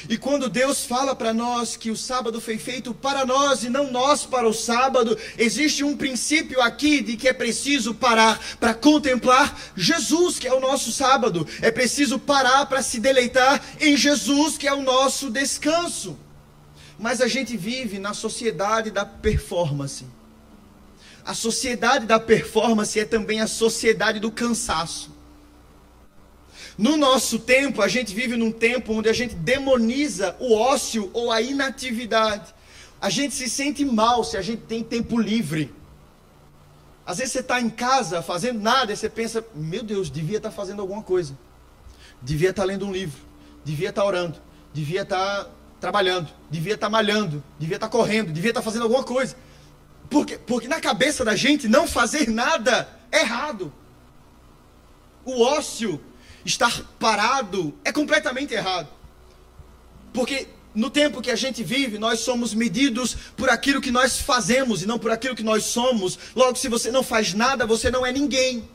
E 0.08 0.16
quando 0.16 0.48
Deus 0.48 0.84
fala 0.84 1.14
para 1.14 1.32
nós 1.32 1.76
que 1.76 1.90
o 1.90 1.96
sábado 1.96 2.40
foi 2.40 2.58
feito 2.58 2.94
para 2.94 3.24
nós 3.24 3.62
e 3.62 3.68
não 3.68 3.90
nós 3.90 4.24
para 4.24 4.48
o 4.48 4.52
sábado, 4.52 5.16
existe 5.36 5.84
um 5.84 5.96
princípio 5.96 6.60
aqui 6.60 7.00
de 7.00 7.16
que 7.16 7.28
é 7.28 7.32
preciso 7.32 7.94
parar 7.94 8.40
para 8.58 8.74
contemplar 8.74 9.56
Jesus, 9.76 10.38
que 10.38 10.48
é 10.48 10.54
o 10.54 10.60
nosso 10.60 10.92
sábado. 10.92 11.46
É 11.60 11.70
preciso 11.70 12.18
parar 12.18 12.66
para 12.66 12.82
se 12.82 13.00
deleitar 13.00 13.62
em 13.80 13.96
Jesus, 13.96 14.56
que 14.56 14.66
é 14.66 14.72
o 14.72 14.82
nosso 14.82 15.30
descanso. 15.30 16.18
Mas 16.98 17.20
a 17.20 17.28
gente 17.28 17.56
vive 17.56 17.98
na 17.98 18.14
sociedade 18.14 18.90
da 18.90 19.04
performance. 19.04 20.06
A 21.24 21.34
sociedade 21.34 22.06
da 22.06 22.18
performance 22.18 22.98
é 22.98 23.04
também 23.04 23.40
a 23.40 23.46
sociedade 23.46 24.18
do 24.18 24.30
cansaço. 24.30 25.19
No 26.80 26.96
nosso 26.96 27.38
tempo, 27.38 27.82
a 27.82 27.88
gente 27.88 28.14
vive 28.14 28.38
num 28.38 28.50
tempo 28.50 28.94
onde 28.94 29.06
a 29.06 29.12
gente 29.12 29.34
demoniza 29.34 30.34
o 30.40 30.54
ócio 30.54 31.10
ou 31.12 31.30
a 31.30 31.42
inatividade. 31.42 32.54
A 32.98 33.10
gente 33.10 33.34
se 33.34 33.50
sente 33.50 33.84
mal 33.84 34.24
se 34.24 34.38
a 34.38 34.40
gente 34.40 34.62
tem 34.62 34.82
tempo 34.82 35.20
livre. 35.20 35.74
Às 37.04 37.18
vezes 37.18 37.34
você 37.34 37.40
está 37.40 37.60
em 37.60 37.68
casa 37.68 38.22
fazendo 38.22 38.60
nada 38.60 38.94
e 38.94 38.96
você 38.96 39.10
pensa: 39.10 39.44
meu 39.54 39.82
Deus, 39.82 40.10
devia 40.10 40.38
estar 40.38 40.48
tá 40.48 40.56
fazendo 40.56 40.80
alguma 40.80 41.02
coisa. 41.02 41.38
Devia 42.22 42.48
estar 42.48 42.62
tá 42.62 42.66
lendo 42.66 42.86
um 42.86 42.92
livro. 42.92 43.20
Devia 43.62 43.90
estar 43.90 44.00
tá 44.00 44.08
orando. 44.08 44.38
Devia 44.72 45.02
estar 45.02 45.44
tá 45.44 45.50
trabalhando, 45.78 46.30
devia 46.50 46.76
estar 46.76 46.86
tá 46.86 46.90
malhando, 46.90 47.44
devia 47.58 47.76
estar 47.76 47.88
tá 47.88 47.92
correndo, 47.92 48.32
devia 48.32 48.52
estar 48.52 48.62
fazendo 48.62 48.84
alguma 48.84 49.04
coisa. 49.04 49.36
Porque, 50.08 50.38
porque 50.38 50.66
na 50.66 50.80
cabeça 50.80 51.26
da 51.26 51.36
gente 51.36 51.68
não 51.68 51.86
fazer 51.86 52.30
nada 52.30 52.88
é 53.12 53.20
errado. 53.20 53.70
O 55.26 55.42
ócio, 55.42 56.00
estar 56.44 56.82
parado, 56.98 57.74
é 57.84 57.92
completamente 57.92 58.54
errado. 58.54 58.88
Porque 60.12 60.48
no 60.74 60.90
tempo 60.90 61.20
que 61.20 61.30
a 61.30 61.36
gente 61.36 61.62
vive, 61.62 61.98
nós 61.98 62.20
somos 62.20 62.54
medidos 62.54 63.16
por 63.36 63.48
aquilo 63.48 63.80
que 63.80 63.90
nós 63.90 64.18
fazemos 64.18 64.82
e 64.82 64.86
não 64.86 64.98
por 64.98 65.10
aquilo 65.10 65.34
que 65.34 65.42
nós 65.42 65.64
somos. 65.64 66.18
Logo, 66.34 66.56
se 66.56 66.68
você 66.68 66.90
não 66.90 67.02
faz 67.02 67.34
nada, 67.34 67.66
você 67.66 67.90
não 67.90 68.06
é 68.06 68.12
ninguém. 68.12 68.68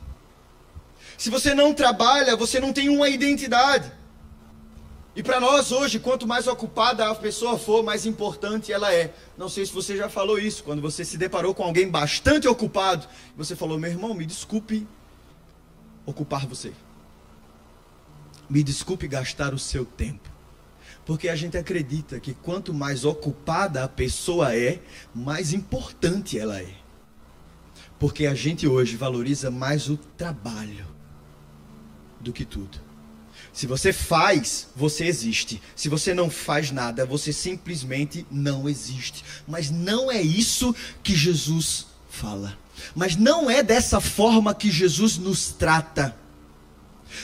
Se 1.17 1.29
você 1.29 1.53
não 1.53 1.73
trabalha, 1.73 2.35
você 2.35 2.59
não 2.59 2.73
tem 2.73 2.89
uma 2.89 3.07
identidade. 3.07 3.91
E 5.15 5.23
para 5.23 5.39
nós 5.39 5.71
hoje, 5.71 5.97
quanto 5.97 6.27
mais 6.27 6.45
ocupada 6.45 7.09
a 7.09 7.15
pessoa 7.15 7.57
for, 7.57 7.81
mais 7.81 8.05
importante 8.05 8.73
ela 8.73 8.93
é. 8.93 9.13
Não 9.37 9.47
sei 9.47 9.65
se 9.65 9.71
você 9.71 9.95
já 9.95 10.09
falou 10.09 10.37
isso, 10.37 10.61
quando 10.61 10.81
você 10.81 11.05
se 11.05 11.17
deparou 11.17 11.55
com 11.55 11.63
alguém 11.63 11.89
bastante 11.89 12.49
ocupado, 12.49 13.07
você 13.37 13.55
falou: 13.55 13.79
meu 13.79 13.89
irmão, 13.89 14.13
me 14.13 14.25
desculpe 14.25 14.85
ocupar 16.05 16.45
você. 16.45 16.73
Me 18.49 18.63
desculpe 18.63 19.07
gastar 19.07 19.53
o 19.53 19.59
seu 19.59 19.85
tempo. 19.85 20.29
Porque 21.05 21.29
a 21.29 21.35
gente 21.35 21.57
acredita 21.57 22.19
que 22.19 22.33
quanto 22.33 22.73
mais 22.73 23.05
ocupada 23.05 23.83
a 23.83 23.87
pessoa 23.87 24.55
é, 24.55 24.81
mais 25.13 25.53
importante 25.53 26.37
ela 26.37 26.59
é. 26.59 26.73
Porque 27.99 28.25
a 28.25 28.33
gente 28.33 28.67
hoje 28.67 28.97
valoriza 28.97 29.51
mais 29.51 29.89
o 29.89 29.97
trabalho 29.97 30.85
do 32.19 32.33
que 32.33 32.43
tudo. 32.43 32.85
Se 33.53 33.67
você 33.67 33.93
faz, 33.93 34.67
você 34.75 35.05
existe. 35.05 35.61
Se 35.75 35.87
você 35.87 36.13
não 36.13 36.29
faz 36.29 36.71
nada, 36.71 37.05
você 37.05 37.31
simplesmente 37.31 38.25
não 38.29 38.67
existe. 38.67 39.23
Mas 39.47 39.69
não 39.69 40.11
é 40.11 40.21
isso 40.21 40.75
que 41.01 41.15
Jesus 41.15 41.87
fala. 42.09 42.57
Mas 42.93 43.15
não 43.15 43.49
é 43.49 43.63
dessa 43.63 44.01
forma 44.01 44.53
que 44.53 44.69
Jesus 44.69 45.17
nos 45.17 45.51
trata. 45.51 46.15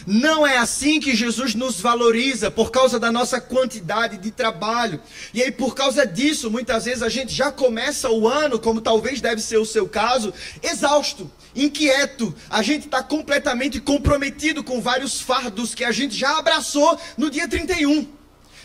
Não 0.05 0.45
é 0.45 0.57
assim 0.57 0.99
que 0.99 1.15
Jesus 1.15 1.55
nos 1.55 1.79
valoriza 1.79 2.49
por 2.49 2.71
causa 2.71 2.99
da 2.99 3.11
nossa 3.11 3.39
quantidade 3.39 4.17
de 4.17 4.31
trabalho. 4.31 4.99
E 5.33 5.41
aí, 5.41 5.51
por 5.51 5.75
causa 5.75 6.05
disso, 6.05 6.49
muitas 6.49 6.85
vezes 6.85 7.03
a 7.03 7.09
gente 7.09 7.33
já 7.33 7.51
começa 7.51 8.09
o 8.09 8.27
ano, 8.27 8.59
como 8.59 8.81
talvez 8.81 9.21
deve 9.21 9.41
ser 9.41 9.57
o 9.57 9.65
seu 9.65 9.87
caso, 9.87 10.33
exausto, 10.61 11.29
inquieto. 11.55 12.33
A 12.49 12.61
gente 12.61 12.85
está 12.85 13.01
completamente 13.01 13.79
comprometido 13.79 14.63
com 14.63 14.81
vários 14.81 15.21
fardos 15.21 15.73
que 15.75 15.83
a 15.83 15.91
gente 15.91 16.15
já 16.15 16.37
abraçou 16.37 16.97
no 17.17 17.29
dia 17.29 17.47
31. 17.47 18.07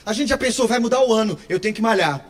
A 0.04 0.12
gente 0.12 0.28
já 0.28 0.38
pensou, 0.38 0.68
vai 0.68 0.78
mudar 0.78 1.04
o 1.04 1.12
ano, 1.12 1.38
eu 1.48 1.58
tenho 1.58 1.74
que 1.74 1.82
malhar. 1.82 2.24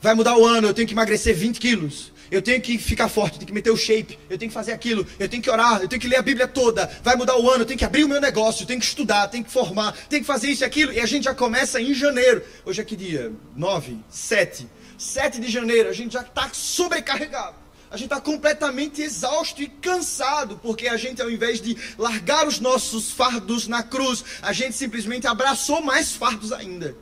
Vai 0.00 0.14
mudar 0.14 0.36
o 0.36 0.44
ano, 0.44 0.68
eu 0.68 0.74
tenho 0.74 0.86
que 0.86 0.94
emagrecer 0.94 1.34
20 1.34 1.58
quilos 1.58 2.13
eu 2.36 2.42
tenho 2.42 2.60
que 2.60 2.78
ficar 2.78 3.08
forte, 3.08 3.34
eu 3.34 3.38
tenho 3.38 3.46
que 3.46 3.52
meter 3.52 3.70
o 3.70 3.76
shape, 3.76 4.18
eu 4.28 4.36
tenho 4.38 4.50
que 4.50 4.54
fazer 4.54 4.72
aquilo, 4.72 5.06
eu 5.18 5.28
tenho 5.28 5.42
que 5.42 5.50
orar, 5.50 5.82
eu 5.82 5.88
tenho 5.88 6.00
que 6.00 6.08
ler 6.08 6.16
a 6.16 6.22
Bíblia 6.22 6.48
toda, 6.48 6.90
vai 7.02 7.16
mudar 7.16 7.38
o 7.38 7.48
ano, 7.48 7.62
eu 7.62 7.66
tenho 7.66 7.78
que 7.78 7.84
abrir 7.84 8.04
o 8.04 8.08
meu 8.08 8.20
negócio, 8.20 8.62
eu 8.62 8.66
tenho 8.66 8.80
que 8.80 8.86
estudar, 8.86 9.28
tenho 9.28 9.44
que 9.44 9.50
formar, 9.50 9.92
tenho 10.08 10.22
que 10.22 10.26
fazer 10.26 10.48
isso 10.48 10.64
e 10.64 10.66
aquilo, 10.66 10.92
e 10.92 11.00
a 11.00 11.06
gente 11.06 11.24
já 11.24 11.34
começa 11.34 11.80
em 11.80 11.94
janeiro. 11.94 12.42
Hoje 12.64 12.80
é 12.80 12.84
que 12.84 12.96
dia? 12.96 13.32
9, 13.54 13.98
7. 14.08 14.68
7 14.98 15.40
de 15.40 15.50
janeiro, 15.50 15.88
a 15.88 15.92
gente 15.92 16.12
já 16.12 16.22
está 16.22 16.50
sobrecarregado. 16.52 17.56
A 17.90 17.96
gente 17.96 18.06
está 18.06 18.20
completamente 18.20 19.00
exausto 19.00 19.62
e 19.62 19.68
cansado, 19.68 20.58
porque 20.60 20.88
a 20.88 20.96
gente, 20.96 21.22
ao 21.22 21.30
invés 21.30 21.60
de 21.60 21.76
largar 21.96 22.48
os 22.48 22.58
nossos 22.58 23.12
fardos 23.12 23.68
na 23.68 23.84
cruz, 23.84 24.24
a 24.42 24.52
gente 24.52 24.74
simplesmente 24.74 25.28
abraçou 25.28 25.80
mais 25.80 26.10
fardos 26.10 26.50
ainda. 26.50 26.96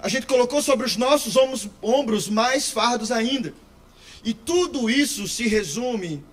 A 0.00 0.08
gente 0.08 0.26
colocou 0.26 0.62
sobre 0.62 0.86
os 0.86 0.96
nossos 0.96 1.36
ombros, 1.36 1.68
ombros 1.82 2.28
mais 2.28 2.70
fardos 2.70 3.12
ainda. 3.12 3.52
E 4.24 4.34
tudo 4.34 4.90
isso 4.90 5.26
se 5.28 5.46
resume 5.46 6.24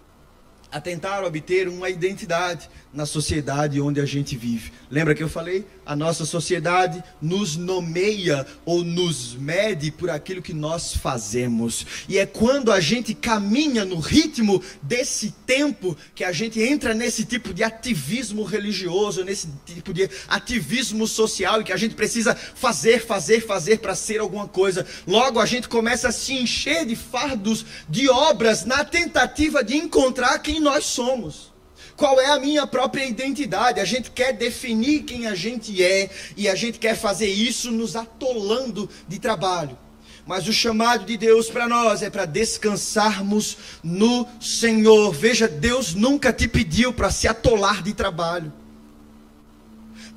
a 0.72 0.82
tentar 0.82 1.24
obter 1.24 1.68
uma 1.68 1.90
identidade 1.90 2.70
na 2.96 3.06
sociedade 3.06 3.82
onde 3.82 4.00
a 4.00 4.06
gente 4.06 4.38
vive. 4.38 4.72
Lembra 4.90 5.14
que 5.14 5.22
eu 5.22 5.28
falei? 5.28 5.66
A 5.86 5.96
nossa 5.96 6.26
sociedade 6.26 7.04
nos 7.22 7.58
nomeia 7.58 8.48
ou 8.66 8.84
nos 8.84 9.36
mede 9.36 9.92
por 9.92 10.10
aquilo 10.10 10.42
que 10.42 10.54
nós 10.54 10.96
fazemos. 10.96 11.86
E 12.08 12.18
é 12.18 12.26
quando 12.26 12.72
a 12.72 12.80
gente 12.80 13.14
caminha 13.14 13.84
no 13.84 14.00
ritmo 14.00 14.64
desse 14.82 15.32
tempo 15.46 15.96
que 16.16 16.24
a 16.24 16.32
gente 16.32 16.62
entra 16.62 16.94
nesse 16.94 17.26
tipo 17.26 17.54
de 17.54 17.64
ativismo 17.64 18.44
religioso, 18.44 19.26
nesse 19.26 19.50
tipo 19.66 19.94
de 19.94 20.10
ativismo 20.30 21.06
social 21.06 21.60
e 21.60 21.66
que 21.66 21.74
a 21.74 21.78
gente 21.78 21.96
precisa 21.96 22.34
fazer, 22.34 23.06
fazer, 23.06 23.42
fazer 23.42 23.80
para 23.80 23.94
ser 23.94 24.22
alguma 24.22 24.48
coisa. 24.48 24.86
Logo 25.06 25.42
a 25.42 25.46
gente 25.46 25.68
começa 25.68 26.08
a 26.08 26.14
se 26.14 26.34
encher 26.34 26.86
de 26.86 26.96
fardos 26.96 27.66
de 27.90 28.10
obras 28.10 28.64
na 28.64 28.86
tentativa 28.86 29.62
de 29.62 29.76
encontrar 29.76 30.40
quem 30.40 30.62
nós 30.62 30.86
somos. 30.86 31.55
Qual 31.96 32.20
é 32.20 32.28
a 32.28 32.40
minha 32.40 32.68
própria 32.68 33.06
identidade? 33.06 33.80
A 33.80 33.86
gente 33.86 34.12
quer 34.12 34.34
definir 34.34 35.04
quem 35.04 35.28
a 35.28 35.36
gente 35.36 35.82
é 35.82 36.10
e 36.36 36.50
a 36.50 36.56
gente 36.56 36.78
quer 36.78 36.96
fazer 36.96 37.28
isso 37.28 37.72
nos 37.72 37.96
atolando 37.96 38.90
de 39.08 39.18
trabalho. 39.18 39.78
Mas 40.26 40.48
o 40.48 40.54
chamado 40.54 41.06
de 41.06 41.16
Deus 41.16 41.50
para 41.50 41.70
nós 41.70 42.02
é 42.02 42.10
para 42.10 42.26
descansarmos 42.26 43.58
no 43.84 44.28
Senhor. 44.42 45.14
Veja, 45.14 45.48
Deus 45.48 45.94
nunca 45.94 46.34
te 46.34 46.48
pediu 46.48 46.92
para 46.92 47.12
se 47.12 47.28
atolar 47.28 47.82
de 47.82 47.94
trabalho. 47.94 48.52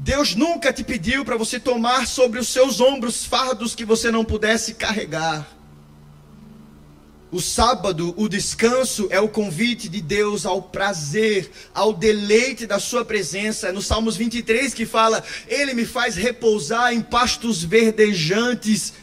Deus 0.00 0.34
nunca 0.34 0.72
te 0.72 0.82
pediu 0.82 1.24
para 1.24 1.36
você 1.36 1.60
tomar 1.60 2.06
sobre 2.06 2.38
os 2.38 2.48
seus 2.48 2.80
ombros 2.80 3.24
fardos 3.24 3.74
que 3.74 3.84
você 3.84 4.10
não 4.10 4.24
pudesse 4.24 4.74
carregar. 4.74 5.57
O 7.30 7.40
sábado, 7.40 8.14
o 8.16 8.26
descanso, 8.26 9.06
é 9.10 9.20
o 9.20 9.28
convite 9.28 9.86
de 9.86 10.00
Deus 10.00 10.46
ao 10.46 10.62
prazer, 10.62 11.50
ao 11.74 11.92
deleite 11.92 12.66
da 12.66 12.78
Sua 12.78 13.04
presença. 13.04 13.68
É 13.68 13.72
no 13.72 13.82
Salmos 13.82 14.16
23 14.16 14.72
que 14.72 14.86
fala: 14.86 15.22
Ele 15.46 15.74
me 15.74 15.84
faz 15.84 16.16
repousar 16.16 16.92
em 16.94 17.02
pastos 17.02 17.62
verdejantes, 17.62 18.94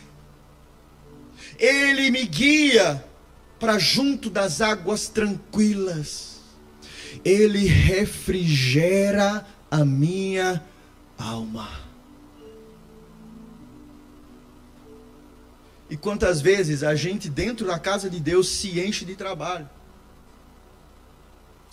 Ele 1.59 2.09
me 2.09 2.25
guia 2.25 3.03
para 3.59 3.77
junto 3.77 4.27
das 4.27 4.59
águas 4.59 5.07
tranquilas, 5.07 6.37
Ele 7.23 7.67
refrigera 7.67 9.45
a 9.69 9.85
minha 9.85 10.63
alma. 11.15 11.84
E 15.95 15.97
quantas 15.97 16.41
vezes 16.41 16.83
a 16.83 16.93
gente 16.93 17.29
dentro 17.29 17.65
da 17.67 17.79
casa 17.79 18.09
de 18.09 18.19
Deus 18.19 18.49
se 18.49 18.81
enche 18.81 19.05
de 19.05 19.15
trabalho? 19.15 19.69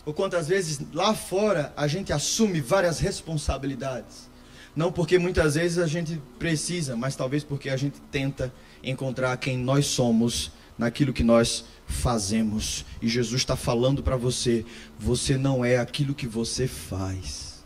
Ou 0.07 0.15
quantas 0.15 0.47
vezes 0.47 0.81
lá 0.93 1.13
fora 1.13 1.73
a 1.77 1.89
gente 1.89 2.13
assume 2.13 2.61
várias 2.61 3.01
responsabilidades? 3.01 4.31
Não 4.77 4.93
porque 4.93 5.19
muitas 5.19 5.57
vezes 5.57 5.77
a 5.77 5.89
gente 5.89 6.23
precisa, 6.39 6.95
mas 6.95 7.17
talvez 7.17 7.43
porque 7.43 7.69
a 7.69 7.77
gente 7.77 8.01
tenta 8.13 8.55
encontrar 8.81 9.37
quem 9.39 9.59
nós 9.59 9.87
somos 9.87 10.53
naquilo 10.79 11.13
que 11.13 11.25
nós 11.25 11.65
fazemos. 11.85 12.87
E 13.03 13.09
Jesus 13.09 13.41
está 13.41 13.57
falando 13.57 14.05
para 14.05 14.17
você: 14.17 14.65
você 15.01 15.37
não 15.37 15.65
é 15.65 15.79
aquilo 15.79 16.15
que 16.15 16.29
você 16.29 16.69
faz. 16.69 17.65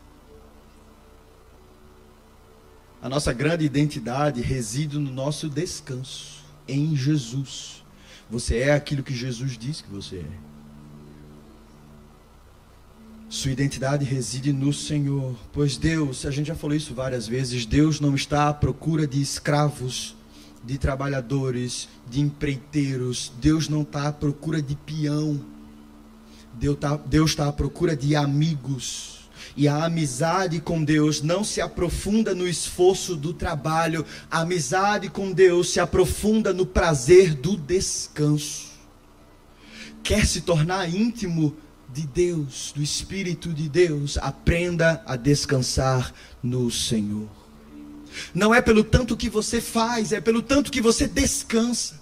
A 3.03 3.11
nossa 3.11 3.35
grande 3.35 3.63
identidade 3.63 4.41
reside 4.41 4.99
no 4.99 5.13
nosso 5.13 5.51
descanso 5.51 6.36
em 6.69 6.97
Jesus. 6.97 7.85
Você 8.31 8.59
é 8.59 8.73
aquilo 8.73 9.03
que 9.03 9.15
Jesus 9.15 9.57
diz 9.59 9.81
que 9.81 9.91
você 9.91 10.17
é. 10.17 10.47
Sua 13.29 13.51
identidade 13.51 14.05
reside 14.05 14.53
no 14.53 14.73
Senhor, 14.73 15.35
pois 15.53 15.77
Deus, 15.77 16.25
a 16.25 16.31
gente 16.31 16.47
já 16.47 16.55
falou 16.55 16.77
isso 16.77 16.95
várias 16.95 17.27
vezes, 17.27 17.67
Deus 17.67 18.01
não 18.01 18.15
está 18.15 18.49
à 18.49 18.55
procura 18.55 19.07
de 19.07 19.21
escravos, 19.21 20.15
de 20.65 20.79
trabalhadores, 20.79 21.89
de 22.09 22.21
empreiteiros, 22.21 23.33
Deus 23.41 23.69
não 23.69 23.83
está 23.83 24.09
à 24.09 24.13
procura 24.13 24.63
de 24.63 24.77
peão, 24.77 25.41
Deus 26.55 26.77
está, 26.77 26.97
Deus 26.97 27.31
está 27.31 27.49
à 27.49 27.53
procura 27.53 27.97
de 27.97 28.15
amigos 28.15 29.16
e 29.55 29.69
a 29.69 29.85
amizade 29.85 30.61
com 30.61 30.83
Deus 30.83 31.21
não 31.21 31.45
se 31.45 31.61
aprofunda 31.61 32.35
no 32.35 32.49
esforço 32.49 33.15
do 33.15 33.33
trabalho, 33.33 34.05
a 34.31 34.41
amizade 34.41 35.09
com 35.09 35.33
Deus 35.33 35.71
se 35.71 35.81
aprofunda 35.81 36.53
no 36.53 36.65
prazer 36.65 37.35
do 37.35 37.57
descanso. 37.57 38.67
Quer 40.03 40.27
se 40.27 40.41
tornar 40.41 40.89
íntimo 40.89 41.57
de 41.93 42.07
Deus, 42.07 42.73
do 42.75 42.83
Espírito 42.83 43.53
de 43.53 43.69
Deus, 43.69 44.19
aprenda 44.19 45.03
a 45.07 45.17
descansar 45.17 46.13
no 46.43 46.71
Senhor. 46.71 47.29
Não 48.35 48.55
é 48.55 48.63
pelo 48.63 48.83
tanto 48.83 49.17
que 49.17 49.29
você 49.29 49.61
faz, 49.61 50.13
é 50.13 50.21
pelo 50.21 50.43
tanto 50.43 50.71
que 50.71 50.81
você 50.81 51.07
descansa. 51.07 52.01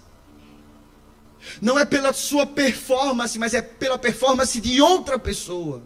Não 1.60 1.78
é 1.78 1.84
pela 1.84 2.12
sua 2.12 2.46
performance, 2.46 3.38
mas 3.38 3.52
é 3.54 3.60
pela 3.60 3.98
performance 3.98 4.60
de 4.60 4.80
outra 4.80 5.18
pessoa 5.18 5.82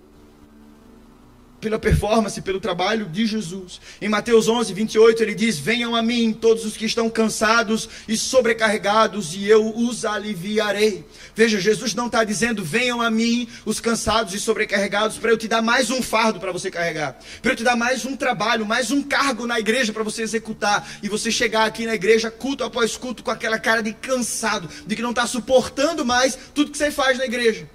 pela 1.61 1.79
performance, 1.79 2.41
pelo 2.41 2.61
trabalho 2.61 3.07
de 3.07 3.27
Jesus. 3.27 3.81
Em 4.01 4.09
Mateus 4.09 4.49
11, 4.49 4.73
28, 4.73 5.23
ele 5.23 5.35
diz: 5.35 5.59
Venham 5.59 5.97
a 5.97 6.03
mim 6.03 6.33
todos 6.33 6.65
os 6.65 6.77
que 6.77 6.85
estão 6.85 7.11
cansados 7.11 7.89
e 8.07 8.17
sobrecarregados, 8.17 9.35
e 9.35 9.47
eu 9.47 9.75
os 9.77 10.05
aliviarei. 10.05 11.05
Veja, 11.35 11.61
Jesus 11.61 11.95
não 11.95 12.07
está 12.07 12.23
dizendo: 12.23 12.65
Venham 12.65 13.03
a 13.03 13.11
mim 13.11 13.49
os 13.65 13.81
cansados 13.81 14.35
e 14.35 14.41
sobrecarregados, 14.41 15.19
para 15.19 15.31
eu 15.31 15.37
te 15.37 15.49
dar 15.49 15.63
mais 15.63 15.91
um 15.91 16.01
fardo 16.01 16.39
para 16.39 16.53
você 16.53 16.71
carregar, 16.71 17.19
para 17.43 17.53
eu 17.53 17.57
te 17.57 17.65
dar 17.65 17.77
mais 17.77 18.05
um 18.05 18.17
trabalho, 18.17 18.65
mais 18.65 18.91
um 18.91 19.03
cargo 19.03 19.47
na 19.47 19.59
igreja 19.59 19.93
para 19.93 20.05
você 20.05 20.23
executar, 20.23 20.89
e 21.03 21.09
você 21.09 21.31
chegar 21.31 21.67
aqui 21.67 21.87
na 21.87 21.95
igreja, 21.95 22.31
culto 22.31 22.63
após 22.63 22.97
culto, 22.97 23.23
com 23.23 23.31
aquela 23.31 23.59
cara 23.59 23.83
de 23.83 23.93
cansado, 23.93 24.69
de 24.87 24.95
que 24.95 25.03
não 25.03 25.11
está 25.11 25.27
suportando 25.27 26.05
mais 26.05 26.39
tudo 26.55 26.71
que 26.71 26.79
você 26.79 26.91
faz 26.91 27.19
na 27.19 27.25
igreja, 27.25 27.69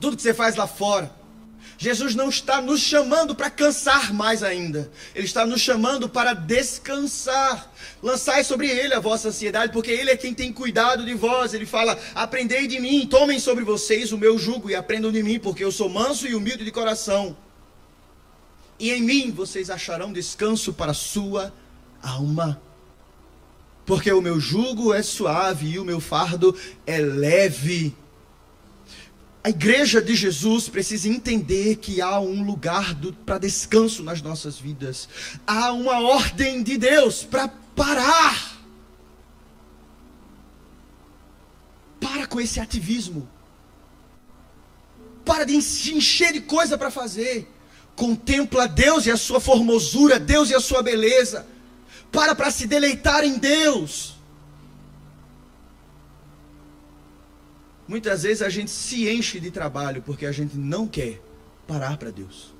tudo 0.00 0.16
que 0.16 0.22
você 0.22 0.34
faz 0.34 0.56
lá 0.56 0.66
fora. 0.66 1.17
Jesus 1.80 2.16
não 2.16 2.28
está 2.28 2.60
nos 2.60 2.80
chamando 2.80 3.36
para 3.36 3.48
cansar 3.48 4.12
mais 4.12 4.42
ainda. 4.42 4.90
Ele 5.14 5.26
está 5.26 5.46
nos 5.46 5.60
chamando 5.60 6.08
para 6.08 6.34
descansar. 6.34 7.72
Lançai 8.02 8.42
sobre 8.42 8.68
ele 8.68 8.94
a 8.94 8.98
vossa 8.98 9.28
ansiedade, 9.28 9.72
porque 9.72 9.92
ele 9.92 10.10
é 10.10 10.16
quem 10.16 10.34
tem 10.34 10.52
cuidado 10.52 11.06
de 11.06 11.14
vós. 11.14 11.54
Ele 11.54 11.64
fala: 11.64 11.96
Aprendei 12.16 12.66
de 12.66 12.80
mim, 12.80 13.06
tomem 13.06 13.38
sobre 13.38 13.62
vocês 13.62 14.10
o 14.10 14.18
meu 14.18 14.36
jugo 14.36 14.68
e 14.68 14.74
aprendam 14.74 15.12
de 15.12 15.22
mim, 15.22 15.38
porque 15.38 15.62
eu 15.62 15.70
sou 15.70 15.88
manso 15.88 16.26
e 16.26 16.34
humilde 16.34 16.64
de 16.64 16.72
coração. 16.72 17.36
E 18.76 18.90
em 18.90 19.00
mim 19.00 19.30
vocês 19.30 19.70
acharão 19.70 20.12
descanso 20.12 20.72
para 20.72 20.90
a 20.90 20.94
sua 20.94 21.54
alma. 22.02 22.60
Porque 23.86 24.10
o 24.10 24.20
meu 24.20 24.40
jugo 24.40 24.92
é 24.92 25.02
suave 25.02 25.68
e 25.68 25.78
o 25.78 25.84
meu 25.84 26.00
fardo 26.00 26.58
é 26.84 26.98
leve. 26.98 27.94
A 29.42 29.50
igreja 29.50 30.02
de 30.02 30.14
Jesus 30.14 30.68
precisa 30.68 31.08
entender 31.08 31.76
que 31.76 32.00
há 32.00 32.18
um 32.18 32.42
lugar 32.42 32.96
para 33.24 33.38
descanso 33.38 34.02
nas 34.02 34.20
nossas 34.20 34.58
vidas. 34.58 35.08
Há 35.46 35.72
uma 35.72 36.00
ordem 36.00 36.62
de 36.62 36.76
Deus 36.76 37.22
para 37.22 37.48
parar. 37.76 38.58
Para 42.00 42.26
com 42.26 42.40
esse 42.40 42.58
ativismo. 42.58 43.28
Para 45.24 45.44
de 45.44 45.60
se 45.62 45.94
encher 45.94 46.32
de 46.32 46.40
coisa 46.40 46.76
para 46.76 46.90
fazer. 46.90 47.48
Contempla 47.94 48.66
Deus 48.66 49.06
e 49.06 49.10
a 49.10 49.16
sua 49.16 49.40
formosura, 49.40 50.18
Deus 50.18 50.50
e 50.50 50.54
a 50.54 50.60
sua 50.60 50.82
beleza. 50.82 51.46
Para 52.10 52.34
para 52.34 52.50
se 52.50 52.66
deleitar 52.66 53.24
em 53.24 53.38
Deus. 53.38 54.17
Muitas 57.88 58.22
vezes 58.22 58.42
a 58.42 58.50
gente 58.50 58.70
se 58.70 59.08
enche 59.08 59.40
de 59.40 59.50
trabalho 59.50 60.02
porque 60.02 60.26
a 60.26 60.32
gente 60.32 60.56
não 60.58 60.86
quer 60.86 61.22
parar 61.66 61.96
para 61.96 62.10
Deus. 62.10 62.54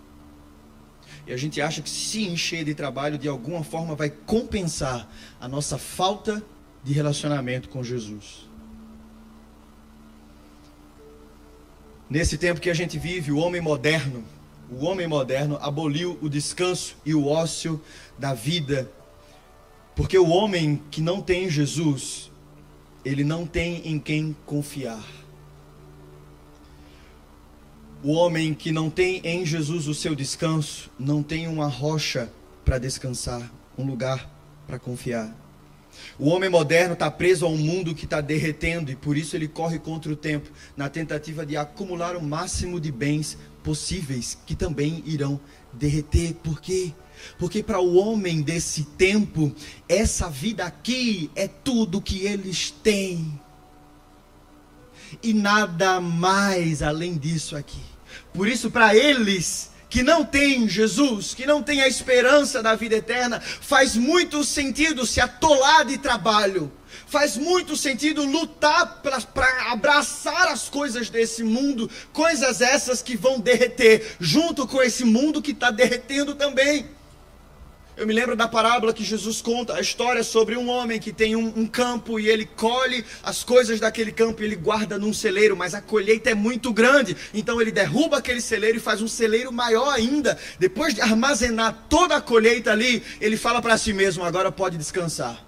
E 1.27 1.33
a 1.33 1.37
gente 1.37 1.61
acha 1.61 1.83
que 1.83 1.91
se 1.91 2.27
encher 2.27 2.65
de 2.65 2.75
trabalho 2.75 3.19
de 3.19 3.29
alguma 3.29 3.63
forma 3.63 3.95
vai 3.95 4.09
compensar 4.09 5.07
a 5.39 5.47
nossa 5.47 5.77
falta 5.77 6.43
de 6.83 6.95
relacionamento 6.95 7.69
com 7.69 7.85
Jesus. 7.85 8.49
Nesse 12.09 12.39
tempo 12.39 12.59
que 12.59 12.71
a 12.71 12.75
gente 12.75 12.99
vive, 12.99 13.31
o 13.31 13.37
homem 13.37 13.61
moderno, 13.61 14.25
o 14.71 14.87
homem 14.87 15.07
moderno 15.07 15.59
aboliu 15.61 16.19
o 16.23 16.29
descanso 16.31 16.97
e 17.05 17.15
o 17.15 17.27
ócio 17.27 17.79
da 18.19 18.33
vida. 18.33 18.91
Porque 19.95 20.17
o 20.17 20.29
homem 20.29 20.83
que 20.91 21.03
não 21.03 21.21
tem 21.21 21.51
Jesus, 21.51 22.31
ele 23.09 23.25
não 23.25 23.47
tem 23.47 23.89
em 23.89 23.99
quem 23.99 24.37
confiar. 24.45 25.03
O 28.03 28.13
homem 28.13 28.53
que 28.53 28.71
não 28.71 28.91
tem 28.91 29.23
em 29.25 29.47
Jesus 29.47 29.89
o 29.89 29.95
seu 29.95 30.15
descanso, 30.15 30.91
não 30.99 31.23
tem 31.23 31.49
uma 31.49 31.69
rocha 31.69 32.31
para 32.67 32.77
descansar, 32.77 33.51
um 33.79 33.87
lugar 33.87 34.31
para 34.67 34.79
confiar. 34.79 35.35
O 36.19 36.29
homem 36.29 36.51
moderno 36.51 36.93
está 36.93 37.11
preso 37.11 37.47
a 37.47 37.49
um 37.49 37.57
mundo 37.57 37.95
que 37.95 38.05
está 38.05 38.21
derretendo 38.21 38.93
e 38.93 38.97
por 38.97 39.17
isso 39.17 39.35
ele 39.35 39.49
corre 39.49 39.79
contra 39.79 40.13
o 40.13 40.17
tempo, 40.17 40.51
na 40.77 40.91
tentativa 40.91 41.47
de 41.47 41.57
acumular 41.57 42.15
o 42.15 42.23
máximo 42.23 42.79
de 42.79 42.93
bens 42.93 43.39
possíveis 43.65 44.37
que 44.45 44.55
também 44.55 45.03
irão 45.07 45.41
derreter. 45.73 46.35
Por 46.35 46.61
quê? 46.61 46.93
Para 47.65 47.81
o 47.81 47.97
homem 47.97 48.43
desse 48.43 48.85
tempo, 48.85 49.55
essa 49.89 50.29
vida 50.29 50.65
aqui 50.65 51.31
é 51.35 51.49
tudo 51.49 52.01
que 52.01 52.27
eles 52.27 52.71
têm. 52.71 53.41
E 55.23 55.33
nada 55.33 56.01
mais 56.01 56.83
além 56.83 57.17
disso 57.17 57.57
aqui. 57.57 57.81
Por 58.33 58.47
isso, 58.47 58.71
para 58.71 58.95
eles 58.95 59.71
que 59.89 60.03
não 60.03 60.25
têm 60.25 60.69
Jesus, 60.69 61.35
que 61.35 61.47
não 61.47 61.63
têm 61.63 61.81
a 61.81 61.89
esperança 61.89 62.63
da 62.63 62.75
vida 62.75 62.97
eterna, 62.97 63.41
faz 63.41 63.97
muito 63.97 64.45
sentido 64.45 65.07
se 65.07 65.21
atolar 65.21 65.85
de 65.87 65.99
trabalho. 65.99 66.71
Faz 67.07 67.39
muito 67.39 67.75
sentido 67.75 68.23
lutar 68.25 69.01
para 69.03 69.73
abraçar 69.73 70.49
as 70.49 70.69
coisas 70.69 71.09
desse 71.09 71.43
mundo, 71.43 71.91
coisas 72.13 72.61
essas 72.61 73.01
que 73.01 73.17
vão 73.17 73.41
derreter, 73.41 74.17
junto 74.21 74.67
com 74.67 74.83
esse 74.83 75.05
mundo 75.05 75.41
que 75.41 75.53
está 75.53 75.71
derretendo 75.71 76.35
também. 76.35 76.87
Eu 77.99 78.07
me 78.07 78.15
lembro 78.15 78.37
da 78.37 78.47
parábola 78.47 78.95
que 78.95 79.03
Jesus 79.03 79.43
conta, 79.43 79.75
a 79.75 79.81
história 79.81 80.23
sobre 80.23 80.57
um 80.57 80.69
homem 80.69 81.01
que 81.01 81.13
tem 81.13 81.35
um, 81.35 81.53
um, 81.57 81.67
campo 81.67 82.21
e 82.21 82.29
ele 82.29 82.47
colhe 82.47 83.05
as 83.25 83.43
coisas 83.43 83.81
daquele 83.81 84.13
campo 84.13 84.41
e 84.41 84.45
ele 84.45 84.55
guarda 84.55 84.97
num 84.97 85.13
celeiro, 85.13 85.57
mas 85.57 85.75
a 85.75 85.81
colheita 85.81 86.31
é 86.31 86.35
muito 86.35 86.73
grande, 86.73 87.17
então 87.35 87.61
ele 87.61 87.73
derruba 87.73 88.19
aquele 88.19 88.41
celeiro 88.41 88.77
e 88.77 88.81
faz 88.81 89.03
um 89.03 89.09
celeiro 89.09 89.51
maior 89.51 89.93
ainda. 89.93 90.39
Depois 90.61 90.95
de 90.95 91.01
armazenar 91.01 91.87
toda 91.89 92.15
a 92.15 92.21
colheita 92.21 92.71
ali, 92.71 93.03
ele 93.21 93.37
fala 93.37 93.61
para 93.61 93.77
si 93.77 93.93
mesmo: 93.93 94.23
agora 94.23 94.53
pode 94.53 94.79
descansar. 94.79 95.45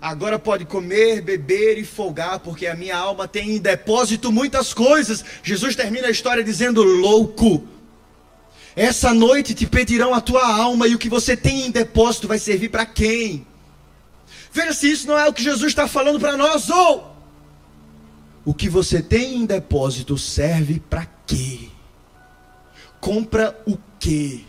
Agora 0.00 0.40
pode 0.40 0.64
comer, 0.64 1.20
beber 1.20 1.78
e 1.78 1.84
folgar, 1.84 2.40
porque 2.40 2.66
a 2.66 2.74
minha 2.74 2.96
alma 2.96 3.28
tem 3.28 3.52
em 3.52 3.58
depósito 3.60 4.32
muitas 4.32 4.74
coisas. 4.74 5.24
Jesus 5.44 5.76
termina 5.76 6.08
a 6.08 6.10
história 6.10 6.42
dizendo: 6.42 6.82
louco 6.82 7.64
essa 8.74 9.12
noite 9.12 9.54
te 9.54 9.66
pedirão 9.66 10.14
a 10.14 10.20
tua 10.20 10.46
alma 10.46 10.88
e 10.88 10.94
o 10.94 10.98
que 10.98 11.08
você 11.08 11.36
tem 11.36 11.66
em 11.66 11.70
depósito 11.70 12.28
vai 12.28 12.38
servir 12.38 12.70
para 12.70 12.86
quem? 12.86 13.46
Veja 14.52 14.72
se 14.72 14.90
isso 14.90 15.06
não 15.06 15.18
é 15.18 15.28
o 15.28 15.32
que 15.32 15.42
Jesus 15.42 15.70
está 15.70 15.86
falando 15.86 16.20
para 16.20 16.36
nós, 16.36 16.68
ou 16.70 17.16
o 18.44 18.52
que 18.52 18.68
você 18.68 19.00
tem 19.00 19.36
em 19.36 19.46
depósito 19.46 20.18
serve 20.18 20.80
para 20.80 21.06
quê? 21.26 21.68
Compra 23.00 23.60
o 23.66 23.78
quê? 23.98 24.40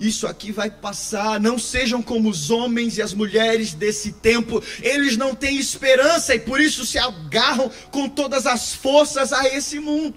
Isso 0.00 0.26
aqui 0.26 0.50
vai 0.50 0.68
passar. 0.68 1.38
Não 1.38 1.56
sejam 1.56 2.02
como 2.02 2.28
os 2.28 2.50
homens 2.50 2.98
e 2.98 3.02
as 3.02 3.14
mulheres 3.14 3.72
desse 3.72 4.12
tempo. 4.12 4.62
Eles 4.82 5.16
não 5.16 5.32
têm 5.32 5.58
esperança 5.58 6.34
e 6.34 6.40
por 6.40 6.60
isso 6.60 6.84
se 6.84 6.98
agarram 6.98 7.70
com 7.92 8.08
todas 8.08 8.44
as 8.44 8.74
forças 8.74 9.32
a 9.32 9.46
esse 9.46 9.78
mundo. 9.78 10.16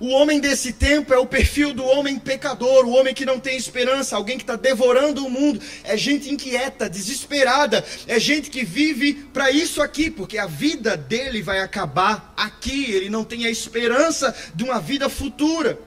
O 0.00 0.10
homem 0.10 0.38
desse 0.38 0.72
tempo 0.72 1.12
é 1.12 1.18
o 1.18 1.26
perfil 1.26 1.74
do 1.74 1.84
homem 1.84 2.20
pecador, 2.20 2.84
o 2.84 2.90
homem 2.90 3.12
que 3.12 3.26
não 3.26 3.40
tem 3.40 3.56
esperança, 3.56 4.14
alguém 4.14 4.36
que 4.36 4.44
está 4.44 4.54
devorando 4.54 5.26
o 5.26 5.30
mundo. 5.30 5.60
É 5.82 5.96
gente 5.96 6.32
inquieta, 6.32 6.88
desesperada, 6.88 7.84
é 8.06 8.18
gente 8.20 8.48
que 8.48 8.64
vive 8.64 9.14
para 9.32 9.50
isso 9.50 9.82
aqui, 9.82 10.08
porque 10.08 10.38
a 10.38 10.46
vida 10.46 10.96
dele 10.96 11.42
vai 11.42 11.60
acabar 11.60 12.32
aqui. 12.36 12.92
Ele 12.92 13.10
não 13.10 13.24
tem 13.24 13.44
a 13.44 13.50
esperança 13.50 14.34
de 14.54 14.62
uma 14.62 14.78
vida 14.80 15.08
futura. 15.08 15.78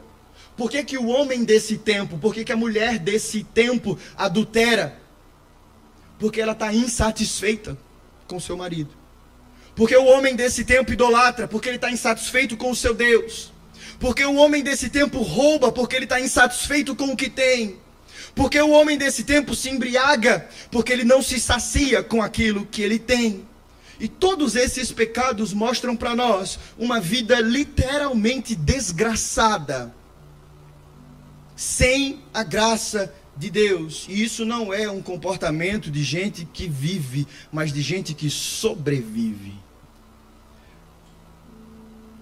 Por 0.58 0.69
que, 0.69 0.84
que 0.84 0.97
o 0.97 1.08
homem 1.08 1.45
desse 1.45 1.78
tempo, 1.78 2.17
por 2.17 2.34
que, 2.34 2.43
que 2.43 2.52
a 2.52 2.58
mulher 2.58 3.00
desse 3.00 3.45
tempo 3.45 3.97
adultera? 4.17 5.00
Porque 6.19 6.41
ela 6.41 6.52
está 6.52 6.74
insatisfeita 6.74 7.78
com 8.28 8.41
seu 8.41 8.58
marido. 8.58 8.91
Porque 9.74 9.95
o 9.95 10.06
homem 10.06 10.36
desse 10.36 10.65
tempo 10.65 10.91
idolatra, 10.91 11.47
porque 11.47 11.69
ele 11.69 11.78
está 11.78 11.89
insatisfeito 11.89 12.58
com 12.58 12.71
o 12.71 12.76
seu 12.76 12.93
Deus. 12.93 13.51
Porque 14.02 14.26
o 14.26 14.36
homem 14.36 14.64
desse 14.64 14.90
tempo 14.90 15.22
rouba 15.22 15.72
porque 15.72 15.96
ele 15.96 16.06
está 16.06 16.20
insatisfeito 16.20 16.96
com 16.96 17.14
o 17.14 17.16
que 17.16 17.30
tem. 17.30 17.78
Porque 18.34 18.60
o 18.60 18.72
homem 18.72 18.98
desse 18.98 19.24
tempo 19.24 19.54
se 19.54 19.70
embriaga 19.70 20.50
porque 20.72 20.92
ele 20.92 21.04
não 21.04 21.22
se 21.22 21.40
sacia 21.40 22.02
com 22.02 22.20
aquilo 22.20 22.66
que 22.66 22.82
ele 22.82 22.98
tem. 22.98 23.46
E 24.00 24.08
todos 24.08 24.56
esses 24.56 24.92
pecados 24.92 25.54
mostram 25.54 25.96
para 25.96 26.16
nós 26.16 26.58
uma 26.80 27.00
vida 27.00 27.40
literalmente 27.40 28.56
desgraçada, 28.56 29.94
sem 31.56 32.24
a 32.34 32.42
graça 32.42 33.14
de 33.38 33.52
Deus. 33.52 34.08
E 34.10 34.24
isso 34.24 34.44
não 34.44 34.74
é 34.74 34.90
um 34.90 35.04
comportamento 35.04 35.92
de 35.92 36.04
gente 36.04 36.44
que 36.46 36.68
vive, 36.68 37.28
mas 37.52 37.72
de 37.72 37.84
gente 37.84 38.16
que 38.16 38.32
sobrevive. 38.32 39.54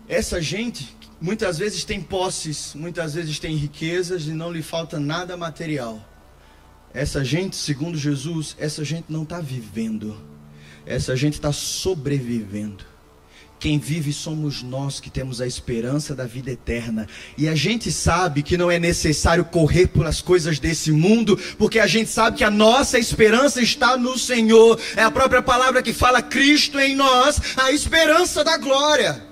Essa 0.09 0.41
gente 0.41 0.98
Muitas 1.21 1.57
vezes 1.57 1.83
tem 1.83 2.01
posses, 2.01 2.73
muitas 2.73 3.13
vezes 3.13 3.39
tem 3.39 3.55
riquezas 3.55 4.25
e 4.25 4.31
não 4.31 4.51
lhe 4.51 4.61
falta 4.61 4.99
nada 4.99 5.35
material. 5.35 5.99
Essa 6.93 7.23
gente, 7.25 7.57
segundo 7.57 7.97
Jesus, 7.97 8.55
essa 8.57 8.85
gente 8.85 9.05
não 9.09 9.23
está 9.23 9.41
vivendo, 9.41 10.17
essa 10.85 11.15
gente 11.17 11.33
está 11.33 11.51
sobrevivendo. 11.51 12.85
Quem 13.59 13.77
vive 13.77 14.13
somos 14.13 14.63
nós 14.63 15.01
que 15.01 15.09
temos 15.09 15.41
a 15.41 15.45
esperança 15.45 16.15
da 16.15 16.25
vida 16.25 16.49
eterna. 16.49 17.05
E 17.37 17.49
a 17.49 17.53
gente 17.53 17.91
sabe 17.91 18.41
que 18.41 18.55
não 18.55 18.71
é 18.71 18.79
necessário 18.79 19.43
correr 19.43 19.87
pelas 19.87 20.21
coisas 20.21 20.59
desse 20.59 20.93
mundo, 20.93 21.37
porque 21.57 21.77
a 21.77 21.85
gente 21.85 22.09
sabe 22.09 22.37
que 22.37 22.43
a 22.45 22.49
nossa 22.49 22.97
esperança 22.97 23.61
está 23.61 23.97
no 23.97 24.17
Senhor. 24.17 24.79
É 24.95 25.03
a 25.03 25.11
própria 25.11 25.41
palavra 25.41 25.83
que 25.83 25.91
fala 25.91 26.21
Cristo 26.21 26.79
em 26.79 26.95
nós, 26.95 27.41
a 27.57 27.69
esperança 27.73 28.45
da 28.45 28.57
glória. 28.57 29.28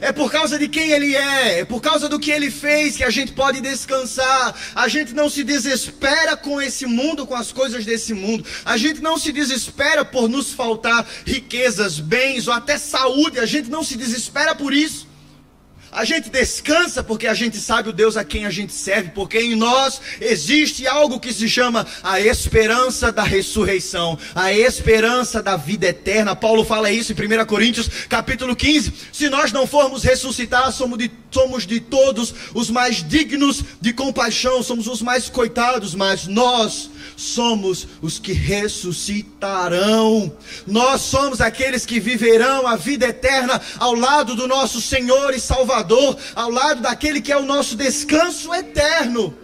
É 0.00 0.12
por 0.12 0.30
causa 0.30 0.58
de 0.58 0.68
quem 0.68 0.92
Ele 0.92 1.14
é, 1.14 1.60
é 1.60 1.64
por 1.64 1.80
causa 1.80 2.08
do 2.08 2.18
que 2.18 2.30
Ele 2.30 2.50
fez 2.50 2.96
que 2.96 3.04
a 3.04 3.10
gente 3.10 3.32
pode 3.32 3.60
descansar. 3.60 4.54
A 4.74 4.88
gente 4.88 5.12
não 5.12 5.28
se 5.28 5.44
desespera 5.44 6.36
com 6.36 6.60
esse 6.60 6.86
mundo, 6.86 7.26
com 7.26 7.34
as 7.34 7.52
coisas 7.52 7.84
desse 7.84 8.14
mundo. 8.14 8.44
A 8.64 8.76
gente 8.76 9.00
não 9.00 9.18
se 9.18 9.32
desespera 9.32 10.04
por 10.04 10.28
nos 10.28 10.52
faltar 10.52 11.06
riquezas, 11.26 12.00
bens 12.00 12.48
ou 12.48 12.54
até 12.54 12.78
saúde. 12.78 13.38
A 13.38 13.46
gente 13.46 13.68
não 13.68 13.84
se 13.84 13.96
desespera 13.96 14.54
por 14.54 14.72
isso. 14.72 15.09
A 15.92 16.04
gente 16.04 16.30
descansa 16.30 17.02
porque 17.02 17.26
a 17.26 17.34
gente 17.34 17.56
sabe 17.56 17.88
o 17.88 17.92
Deus 17.92 18.16
a 18.16 18.24
quem 18.24 18.46
a 18.46 18.50
gente 18.50 18.72
serve, 18.72 19.10
porque 19.12 19.40
em 19.40 19.56
nós 19.56 20.00
existe 20.20 20.86
algo 20.86 21.18
que 21.18 21.32
se 21.32 21.48
chama 21.48 21.84
a 22.02 22.20
esperança 22.20 23.10
da 23.10 23.24
ressurreição, 23.24 24.16
a 24.34 24.52
esperança 24.52 25.42
da 25.42 25.56
vida 25.56 25.88
eterna. 25.88 26.36
Paulo 26.36 26.64
fala 26.64 26.92
isso 26.92 27.12
em 27.12 27.16
1 27.16 27.44
Coríntios, 27.44 27.88
capítulo 28.08 28.54
15. 28.54 28.92
Se 29.12 29.28
nós 29.28 29.50
não 29.50 29.66
formos 29.66 30.04
ressuscitar, 30.04 30.70
somos 30.70 30.96
de, 30.96 31.10
somos 31.30 31.66
de 31.66 31.80
todos 31.80 32.32
os 32.54 32.70
mais 32.70 33.06
dignos 33.06 33.64
de 33.80 33.92
compaixão, 33.92 34.62
somos 34.62 34.86
os 34.86 35.02
mais 35.02 35.28
coitados, 35.28 35.94
mas 35.94 36.28
nós 36.28 36.88
somos 37.16 37.86
os 38.00 38.18
que 38.18 38.32
ressuscitarão. 38.32 40.32
Nós 40.66 41.02
somos 41.02 41.40
aqueles 41.40 41.86
que 41.86 42.00
viverão 42.00 42.66
a 42.66 42.76
vida 42.76 43.06
eterna 43.06 43.60
ao 43.78 43.94
lado 43.94 44.34
do 44.34 44.46
nosso 44.46 44.80
Senhor 44.80 45.34
e 45.34 45.40
Salvador, 45.40 46.16
ao 46.34 46.50
lado 46.50 46.82
daquele 46.82 47.20
que 47.20 47.32
é 47.32 47.36
o 47.36 47.46
nosso 47.46 47.76
descanso 47.76 48.52
eterno. 48.54 49.34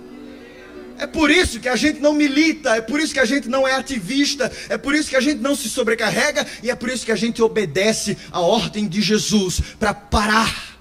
É 0.98 1.06
por 1.06 1.30
isso 1.30 1.60
que 1.60 1.68
a 1.68 1.76
gente 1.76 2.00
não 2.00 2.14
milita, 2.14 2.76
é 2.76 2.80
por 2.80 3.00
isso 3.00 3.12
que 3.12 3.20
a 3.20 3.24
gente 3.24 3.48
não 3.48 3.68
é 3.68 3.74
ativista, 3.74 4.50
é 4.68 4.78
por 4.78 4.94
isso 4.94 5.10
que 5.10 5.16
a 5.16 5.20
gente 5.20 5.40
não 5.40 5.54
se 5.54 5.68
sobrecarrega 5.68 6.46
e 6.62 6.70
é 6.70 6.74
por 6.74 6.88
isso 6.88 7.04
que 7.04 7.12
a 7.12 7.16
gente 7.16 7.42
obedece 7.42 8.16
a 8.30 8.40
ordem 8.40 8.88
de 8.88 9.02
Jesus 9.02 9.60
para 9.78 9.92
parar 9.92 10.78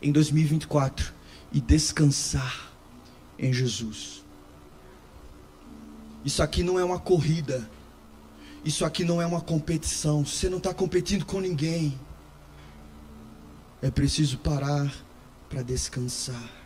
em 0.00 0.10
2024 0.10 1.12
e 1.52 1.60
descansar 1.60 2.72
em 3.38 3.52
Jesus. 3.52 4.19
Isso 6.24 6.42
aqui 6.42 6.62
não 6.62 6.78
é 6.78 6.84
uma 6.84 6.98
corrida. 6.98 7.68
Isso 8.64 8.84
aqui 8.84 9.04
não 9.04 9.20
é 9.20 9.26
uma 9.26 9.40
competição. 9.40 10.24
Você 10.24 10.48
não 10.48 10.58
está 10.58 10.74
competindo 10.74 11.24
com 11.24 11.40
ninguém. 11.40 11.98
É 13.80 13.90
preciso 13.90 14.38
parar 14.38 14.92
para 15.48 15.62
descansar. 15.62 16.60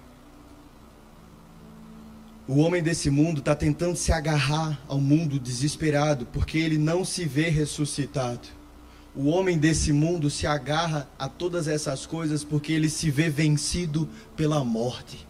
O 2.46 2.58
homem 2.58 2.82
desse 2.82 3.08
mundo 3.08 3.38
está 3.38 3.54
tentando 3.54 3.96
se 3.96 4.12
agarrar 4.12 4.78
ao 4.86 5.00
mundo 5.00 5.38
desesperado 5.38 6.26
porque 6.26 6.58
ele 6.58 6.76
não 6.76 7.04
se 7.04 7.24
vê 7.24 7.48
ressuscitado. 7.48 8.48
O 9.16 9.28
homem 9.28 9.56
desse 9.56 9.92
mundo 9.92 10.28
se 10.28 10.46
agarra 10.46 11.08
a 11.18 11.28
todas 11.28 11.68
essas 11.68 12.04
coisas 12.04 12.42
porque 12.44 12.72
ele 12.72 12.90
se 12.90 13.10
vê 13.10 13.30
vencido 13.30 14.08
pela 14.36 14.62
morte. 14.62 15.26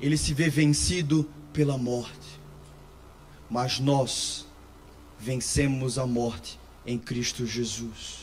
Ele 0.00 0.16
se 0.16 0.34
vê 0.34 0.50
vencido 0.50 1.30
pela 1.52 1.76
morte. 1.76 2.40
Mas 3.48 3.80
nós 3.80 4.46
vencemos 5.18 5.98
a 5.98 6.06
morte 6.06 6.58
em 6.86 6.98
Cristo 6.98 7.46
Jesus. 7.46 8.20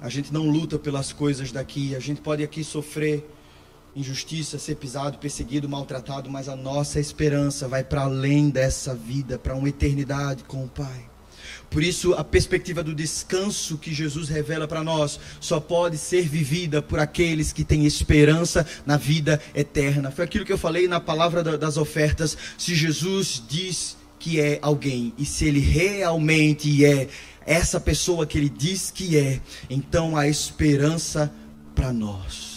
A 0.00 0.08
gente 0.08 0.32
não 0.32 0.48
luta 0.48 0.78
pelas 0.78 1.12
coisas 1.12 1.50
daqui, 1.50 1.94
a 1.96 2.00
gente 2.00 2.20
pode 2.20 2.42
aqui 2.42 2.62
sofrer 2.62 3.28
injustiça, 3.96 4.58
ser 4.58 4.76
pisado, 4.76 5.16
perseguido, 5.16 5.68
maltratado, 5.68 6.28
mas 6.28 6.50
a 6.50 6.54
nossa 6.54 7.00
esperança 7.00 7.66
vai 7.66 7.82
para 7.82 8.02
além 8.02 8.50
dessa 8.50 8.94
vida, 8.94 9.38
para 9.38 9.54
uma 9.54 9.70
eternidade 9.70 10.44
com 10.44 10.62
o 10.64 10.68
Pai. 10.68 11.15
Por 11.70 11.82
isso, 11.82 12.14
a 12.14 12.24
perspectiva 12.24 12.82
do 12.82 12.94
descanso 12.94 13.78
que 13.78 13.92
Jesus 13.92 14.28
revela 14.28 14.66
para 14.66 14.82
nós 14.84 15.18
só 15.40 15.60
pode 15.60 15.98
ser 15.98 16.28
vivida 16.28 16.80
por 16.80 16.98
aqueles 16.98 17.52
que 17.52 17.64
têm 17.64 17.84
esperança 17.86 18.66
na 18.84 18.96
vida 18.96 19.40
eterna. 19.54 20.10
Foi 20.10 20.24
aquilo 20.24 20.44
que 20.44 20.52
eu 20.52 20.58
falei 20.58 20.88
na 20.88 21.00
palavra 21.00 21.42
das 21.56 21.76
ofertas. 21.76 22.36
Se 22.56 22.74
Jesus 22.74 23.42
diz 23.48 23.96
que 24.18 24.40
é 24.40 24.58
alguém 24.62 25.12
e 25.18 25.24
se 25.24 25.44
ele 25.44 25.60
realmente 25.60 26.84
é 26.84 27.08
essa 27.46 27.78
pessoa 27.78 28.26
que 28.26 28.36
ele 28.36 28.48
diz 28.48 28.90
que 28.90 29.16
é, 29.16 29.40
então 29.70 30.16
há 30.16 30.26
esperança 30.26 31.32
para 31.74 31.92
nós. 31.92 32.56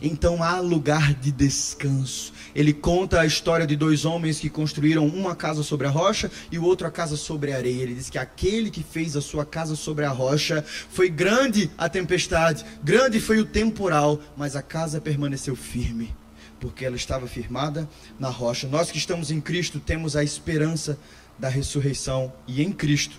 Então 0.00 0.42
há 0.42 0.60
lugar 0.60 1.14
de 1.14 1.32
descanso. 1.32 2.32
Ele 2.54 2.72
conta 2.72 3.20
a 3.20 3.26
história 3.26 3.66
de 3.66 3.76
dois 3.76 4.04
homens 4.04 4.40
que 4.40 4.50
construíram 4.50 5.06
uma 5.06 5.34
casa 5.36 5.62
sobre 5.62 5.86
a 5.86 5.90
rocha 5.90 6.30
e 6.50 6.58
o 6.58 6.64
outro 6.64 6.86
a 6.86 6.90
casa 6.90 7.16
sobre 7.16 7.52
a 7.52 7.56
areia. 7.56 7.82
Ele 7.82 7.94
diz 7.94 8.10
que 8.10 8.18
aquele 8.18 8.70
que 8.70 8.82
fez 8.82 9.16
a 9.16 9.20
sua 9.20 9.44
casa 9.44 9.76
sobre 9.76 10.04
a 10.04 10.10
rocha 10.10 10.64
foi 10.90 11.08
grande 11.08 11.70
a 11.78 11.88
tempestade, 11.88 12.64
grande 12.82 13.20
foi 13.20 13.38
o 13.38 13.44
temporal, 13.44 14.20
mas 14.36 14.56
a 14.56 14.62
casa 14.62 15.00
permaneceu 15.00 15.54
firme, 15.54 16.14
porque 16.58 16.84
ela 16.84 16.96
estava 16.96 17.26
firmada 17.26 17.88
na 18.18 18.28
rocha. 18.28 18.66
Nós 18.66 18.90
que 18.90 18.98
estamos 18.98 19.30
em 19.30 19.40
Cristo 19.40 19.80
temos 19.80 20.16
a 20.16 20.24
esperança 20.24 20.98
da 21.38 21.48
ressurreição 21.48 22.32
e 22.46 22.62
em 22.62 22.70
Cristo 22.72 23.18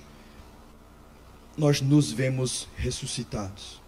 nós 1.58 1.82
nos 1.82 2.12
vemos 2.12 2.68
ressuscitados. 2.78 3.82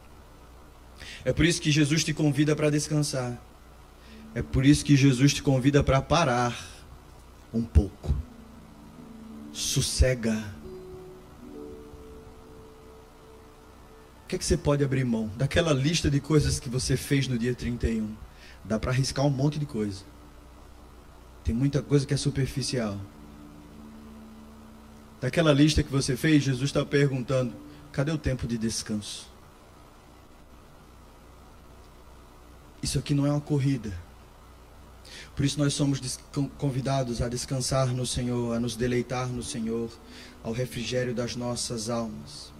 É 1.26 1.32
por 1.32 1.46
isso 1.46 1.62
que 1.62 1.72
Jesus 1.72 2.04
te 2.04 2.14
convida 2.14 2.56
para 2.56 2.70
descansar. 2.70 3.42
É 4.36 4.41
por 4.41 4.65
isso 4.65 4.84
que 4.84 4.96
Jesus 4.96 5.34
te 5.34 5.43
convida 5.43 5.84
para 5.84 6.02
parar 6.02 6.58
um 7.54 7.63
pouco. 7.63 8.13
Sossega. 9.52 10.43
O 14.24 14.28
que 14.28 14.36
é 14.36 14.39
que 14.39 14.46
você 14.46 14.58
pode 14.58 14.84
abrir 14.84 15.06
mão? 15.06 15.30
Daquela 15.38 15.72
lista 15.72 16.10
de 16.10 16.19
coisas 16.19 16.60
que 16.60 16.67
você 16.67 16.98
fez 16.98 17.28
no 17.28 17.38
dia 17.38 17.54
31. 17.54 18.15
Dá 18.63 18.80
para 18.80 18.89
arriscar 18.91 19.24
um 19.26 19.30
monte 19.30 19.60
de 19.60 19.67
coisa. 19.67 20.04
Tem 21.43 21.54
muita 21.54 21.84
coisa 21.84 22.06
que 22.06 22.13
é 22.13 22.17
superficial. 22.17 22.98
Daquela 25.22 25.54
lista 25.54 25.84
que 25.84 25.91
você 25.91 26.17
fez, 26.17 26.43
Jesus 26.43 26.69
está 26.69 26.84
perguntando: 26.84 27.54
cadê 27.91 28.12
o 28.12 28.17
tempo 28.17 28.48
de 28.48 28.58
descanso? 28.58 29.30
Isso 32.82 32.98
aqui 32.98 33.13
não 33.13 33.28
é 33.28 33.32
uma 33.32 33.39
corrida. 33.39 33.93
Por 35.36 35.43
isso 35.43 35.58
nós 35.58 35.74
somos 35.74 36.19
convidados 36.58 37.22
a 37.22 37.28
descansar 37.28 37.88
no 37.88 38.06
Senhor, 38.06 38.56
a 38.56 38.60
nos 38.60 38.76
deleitar 38.76 39.28
no 39.28 39.41
Senhor, 39.41 39.89
ao 40.43 40.54
refrigério 40.54 41.13
das 41.13 41.36
nossas 41.36 41.89
almas. 41.89 42.54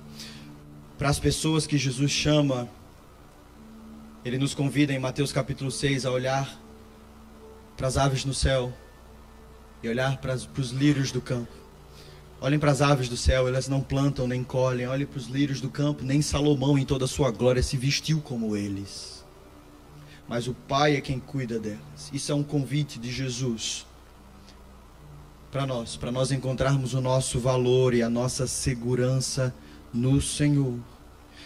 Para 0.98 1.10
as 1.10 1.20
pessoas 1.20 1.68
que 1.68 1.78
Jesus 1.78 2.12
chama, 2.12 2.68
ele 4.26 4.40
nos 4.40 4.56
convida 4.56 4.92
em 4.92 5.00
Mateus 5.00 5.32
capítulo 5.32 5.70
6 5.70 6.06
a 6.06 6.12
olhar 6.12 6.60
para 7.78 7.88
as 7.88 7.98
aves 7.98 8.26
no 8.26 8.34
céu 8.34 8.74
e 9.84 9.90
olhar 9.90 10.18
para, 10.18 10.36
para 10.38 10.62
os 10.62 10.72
lírios 10.72 11.12
do 11.12 11.22
campo. 11.22 11.52
Olhem 12.42 12.58
para 12.58 12.72
as 12.72 12.82
aves 12.82 13.08
do 13.08 13.16
céu, 13.16 13.48
elas 13.48 13.68
não 13.68 13.82
plantam 13.82 14.28
nem 14.28 14.44
colhem. 14.44 14.88
Olhem 14.88 15.06
para 15.06 15.18
os 15.18 15.28
lírios 15.28 15.62
do 15.62 15.70
campo, 15.70 16.04
nem 16.04 16.22
Salomão 16.22 16.78
em 16.78 16.86
toda 16.86 17.06
a 17.06 17.08
sua 17.08 17.32
glória 17.32 17.62
se 17.62 17.78
vestiu 17.78 18.20
como 18.20 18.58
eles 18.58 19.23
mas 20.34 20.48
o 20.48 20.54
Pai 20.56 20.96
é 20.96 21.00
quem 21.00 21.20
cuida 21.20 21.60
delas. 21.60 22.10
Isso 22.12 22.32
é 22.32 22.36
um 22.36 22.42
convite 22.42 22.98
de 22.98 23.12
Jesus 23.12 23.86
para 25.52 25.64
nós, 25.68 25.96
para 25.96 26.12
nós 26.12 26.32
encontrarmos 26.32 26.96
o 26.96 27.02
nosso 27.02 27.40
valor 27.40 27.94
e 27.94 28.02
a 28.02 28.10
nossa 28.10 28.48
segurança 28.48 29.54
no 29.94 30.20
Senhor. 30.20 30.80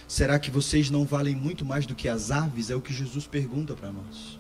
Será 0.08 0.40
que 0.40 0.50
vocês 0.50 0.90
não 0.90 1.04
valem 1.04 1.36
muito 1.36 1.66
mais 1.66 1.86
do 1.86 1.94
que 1.94 2.08
as 2.08 2.32
aves? 2.32 2.70
É 2.70 2.78
o 2.78 2.80
que 2.80 2.94
Jesus 2.94 3.28
pergunta 3.28 3.74
para 3.74 3.92
nós. 3.92 4.40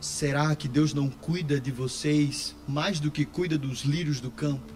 Será 0.00 0.56
que 0.56 0.68
Deus 0.68 0.94
não 0.94 1.10
cuida 1.10 1.60
de 1.60 1.70
vocês 1.70 2.56
mais 2.66 2.98
do 2.98 3.10
que 3.10 3.26
cuida 3.26 3.58
dos 3.58 3.80
lírios 3.82 4.20
do 4.20 4.30
campo? 4.30 4.72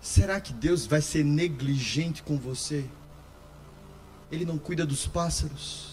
Será 0.00 0.40
que 0.40 0.52
Deus 0.52 0.84
vai 0.84 1.00
ser 1.00 1.24
negligente 1.24 2.24
com 2.24 2.36
você? 2.36 2.84
Ele 4.32 4.44
não 4.44 4.58
cuida 4.58 4.84
dos 4.84 5.06
pássaros? 5.06 5.91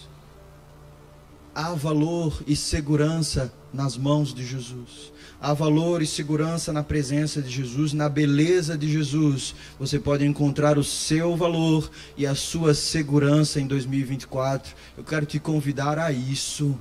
Há 1.54 1.74
valor 1.74 2.44
e 2.48 2.56
segurança 2.56 3.54
nas 3.74 3.98
mãos 3.98 4.34
de 4.34 4.46
Jesus. 4.46 5.12
Há 5.42 5.54
valor 5.54 6.02
e 6.02 6.08
segurança 6.08 6.74
na 6.74 6.84
presença 6.84 7.42
de 7.42 7.50
Jesus, 7.50 7.94
na 7.94 8.10
beleza 8.10 8.78
de 8.78 8.92
Jesus. 8.92 9.56
Você 9.80 9.98
pode 9.98 10.26
encontrar 10.26 10.78
o 10.78 10.84
seu 10.84 11.36
valor 11.38 11.90
e 12.18 12.28
a 12.28 12.36
sua 12.36 12.74
segurança 12.74 13.60
em 13.60 13.68
2024. 13.68 14.76
Eu 14.98 15.04
quero 15.04 15.26
te 15.26 15.40
convidar 15.40 15.98
a 15.98 16.12
isso. 16.12 16.78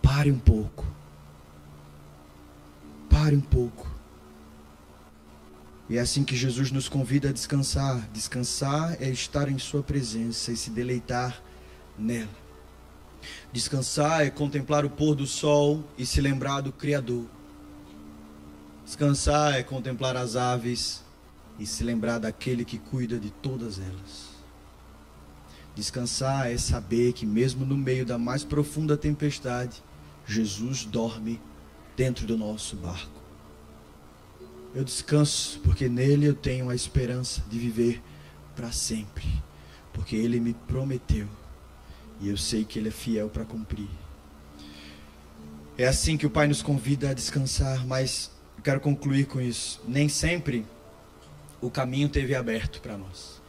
Pare 0.00 0.30
um 0.30 0.38
pouco. 0.38 0.86
Pare 3.10 3.36
um 3.36 3.40
pouco. 3.40 3.96
E 5.88 5.98
é 5.98 6.00
assim 6.00 6.24
que 6.24 6.34
Jesus 6.34 6.70
nos 6.70 6.88
convida 6.88 7.28
a 7.28 7.32
descansar. 7.32 8.08
Descansar 8.12 8.96
é 9.00 9.08
estar 9.08 9.48
em 9.48 9.58
Sua 9.58 9.82
presença 9.82 10.50
e 10.50 10.56
se 10.56 10.70
deleitar 10.70 11.40
nela. 11.98 12.45
Descansar 13.56 14.20
é 14.20 14.28
contemplar 14.28 14.84
o 14.84 14.90
pôr 14.90 15.14
do 15.14 15.26
sol 15.26 15.82
e 15.96 16.04
se 16.04 16.20
lembrar 16.20 16.60
do 16.60 16.70
Criador. 16.70 17.24
Descansar 18.84 19.54
é 19.54 19.62
contemplar 19.62 20.14
as 20.14 20.36
aves 20.36 21.02
e 21.58 21.64
se 21.64 21.82
lembrar 21.82 22.18
daquele 22.18 22.66
que 22.66 22.76
cuida 22.76 23.18
de 23.18 23.30
todas 23.30 23.78
elas. 23.78 24.28
Descansar 25.74 26.52
é 26.52 26.58
saber 26.58 27.14
que, 27.14 27.24
mesmo 27.24 27.64
no 27.64 27.78
meio 27.78 28.04
da 28.04 28.18
mais 28.18 28.44
profunda 28.44 28.94
tempestade, 28.94 29.82
Jesus 30.26 30.84
dorme 30.84 31.40
dentro 31.96 32.26
do 32.26 32.36
nosso 32.36 32.76
barco. 32.76 33.22
Eu 34.74 34.84
descanso 34.84 35.60
porque 35.60 35.88
nele 35.88 36.26
eu 36.26 36.34
tenho 36.34 36.68
a 36.68 36.74
esperança 36.74 37.42
de 37.48 37.58
viver 37.58 38.02
para 38.54 38.70
sempre, 38.70 39.24
porque 39.94 40.14
ele 40.14 40.40
me 40.40 40.52
prometeu 40.52 41.26
e 42.20 42.28
eu 42.28 42.36
sei 42.36 42.64
que 42.64 42.78
Ele 42.78 42.88
é 42.88 42.92
fiel 42.92 43.28
para 43.28 43.44
cumprir. 43.44 43.88
É 45.78 45.86
assim 45.86 46.16
que 46.16 46.26
o 46.26 46.30
Pai 46.30 46.46
nos 46.46 46.62
convida 46.62 47.10
a 47.10 47.14
descansar, 47.14 47.86
mas 47.86 48.30
eu 48.56 48.62
quero 48.62 48.80
concluir 48.80 49.26
com 49.26 49.40
isso. 49.40 49.80
Nem 49.86 50.08
sempre 50.08 50.64
o 51.60 51.70
caminho 51.70 52.08
teve 52.08 52.34
aberto 52.34 52.80
para 52.80 52.96
nós. 52.96 53.42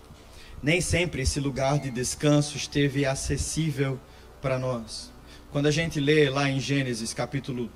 Nem 0.62 0.82
sempre 0.82 1.22
esse 1.22 1.40
lugar 1.40 1.80
de 1.80 1.92
descanso 1.92 2.58
esteve 2.58 3.06
acessível 3.06 4.00
para 4.42 4.58
nós. 4.58 5.12
Quando 5.52 5.68
a 5.68 5.72
gente 5.72 6.00
lê 6.00 6.30
lá 6.30 6.50
em 6.50 6.60
Gênesis 6.60 7.14
capítulo 7.14 7.70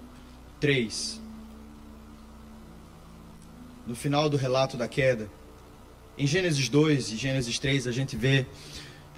3, 0.60 1.21
no 3.88 3.95
final 3.95 4.30
do 4.30 4.36
relato 4.36 4.75
da 4.75 4.88
queda, 4.88 5.30
em 6.17 6.27
Gênesis 6.27 6.67
2 6.67 7.13
e 7.13 7.17
Gênesis 7.17 7.58
3 7.58 7.88
a 7.88 7.91
gente 7.91 8.15
vê 8.15 8.45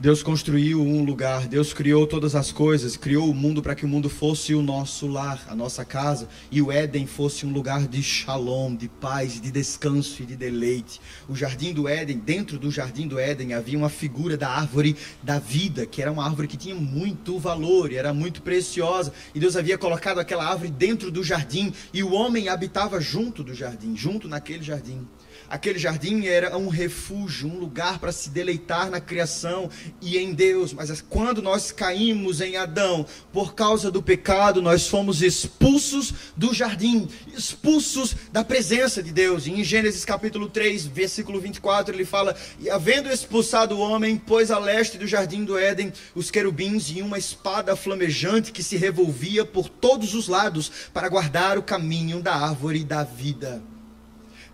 Deus 0.04 0.22
construiu 0.22 0.82
um 0.82 1.02
lugar, 1.02 1.48
Deus 1.48 1.72
criou 1.72 2.06
todas 2.06 2.36
as 2.36 2.52
coisas, 2.52 2.98
criou 2.98 3.30
o 3.30 3.34
mundo 3.34 3.62
para 3.62 3.74
que 3.74 3.86
o 3.86 3.88
mundo 3.88 4.10
fosse 4.10 4.54
o 4.54 4.62
nosso 4.62 5.08
lar, 5.08 5.42
a 5.48 5.56
nossa 5.56 5.86
casa, 5.86 6.28
e 6.52 6.62
o 6.62 6.70
Éden 6.70 7.08
fosse 7.08 7.46
um 7.46 7.54
lugar 7.54 7.88
de 7.88 8.04
shalom, 8.04 8.76
de 8.76 8.90
paz, 8.90 9.40
de 9.40 9.50
descanso 9.50 10.22
e 10.22 10.26
de 10.26 10.36
deleite. 10.36 11.00
O 11.30 11.38
jardim 11.38 11.72
do 11.72 11.88
Éden, 11.88 12.18
dentro 12.18 12.60
do 12.60 12.70
jardim 12.70 13.08
do 13.08 13.18
Éden, 13.18 13.54
havia 13.54 13.78
uma 13.78 13.88
figura 13.88 14.36
da 14.36 14.50
árvore 14.50 14.98
da 15.24 15.40
vida, 15.40 15.86
que 15.86 16.02
era 16.02 16.12
uma 16.12 16.26
árvore 16.26 16.50
que 16.50 16.58
tinha 16.58 16.76
muito 16.76 17.40
valor 17.40 17.90
e 17.90 17.96
era 17.96 18.14
muito 18.14 18.42
preciosa, 18.42 19.14
e 19.34 19.40
Deus 19.40 19.56
havia 19.56 19.78
colocado 19.78 20.20
aquela 20.20 20.46
árvore 20.46 20.70
dentro 20.70 21.10
do 21.10 21.24
jardim, 21.24 21.72
e 21.94 22.04
o 22.04 22.12
homem 22.12 22.50
habitava 22.50 23.00
junto 23.00 23.42
do 23.42 23.56
jardim, 23.56 23.96
junto 23.96 24.28
naquele 24.28 24.64
jardim. 24.64 25.08
Aquele 25.54 25.78
jardim 25.78 26.26
era 26.26 26.58
um 26.58 26.68
refúgio, 26.68 27.48
um 27.48 27.60
lugar 27.60 28.00
para 28.00 28.12
se 28.12 28.32
deleitar 28.32 28.90
na 28.90 29.00
criação 29.00 29.70
e 30.02 30.18
em 30.18 30.34
Deus. 30.34 30.74
Mas 30.74 31.00
quando 31.00 31.44
nós 31.44 31.72
caímos 31.72 32.42
em 32.42 32.58
Adão, 32.58 33.06
por 33.32 33.54
causa 33.54 33.92
do 33.92 34.02
pecado, 34.02 34.64
nós 34.64 34.88
fomos 34.88 35.22
expulsos 35.22 36.12
do 36.36 36.56
jardim, 36.56 37.08
expulsos 37.38 38.16
da 38.32 38.44
presença 38.44 39.04
de 39.04 39.12
Deus. 39.12 39.46
E 39.46 39.52
em 39.52 39.64
Gênesis 39.64 40.04
capítulo 40.04 40.50
3, 40.50 40.88
versículo 40.88 41.40
24, 41.40 41.94
ele 41.96 42.04
fala: 42.04 42.36
E 42.60 42.68
havendo 42.68 43.08
expulsado 43.08 43.76
o 43.76 43.80
homem, 43.80 44.18
pôs 44.18 44.50
a 44.50 44.58
leste 44.58 44.98
do 44.98 45.06
jardim 45.06 45.46
do 45.46 45.56
Éden 45.56 45.94
os 46.16 46.32
querubins 46.32 46.90
e 46.90 47.00
uma 47.04 47.20
espada 47.20 47.76
flamejante 47.76 48.52
que 48.52 48.64
se 48.64 48.76
revolvia 48.76 49.46
por 49.46 49.70
todos 49.70 50.16
os 50.16 50.28
lados 50.28 50.72
para 50.92 51.08
guardar 51.10 51.60
o 51.60 51.64
caminho 51.64 52.24
da 52.24 52.34
árvore 52.34 52.84
da 52.84 53.04
vida. 53.04 53.62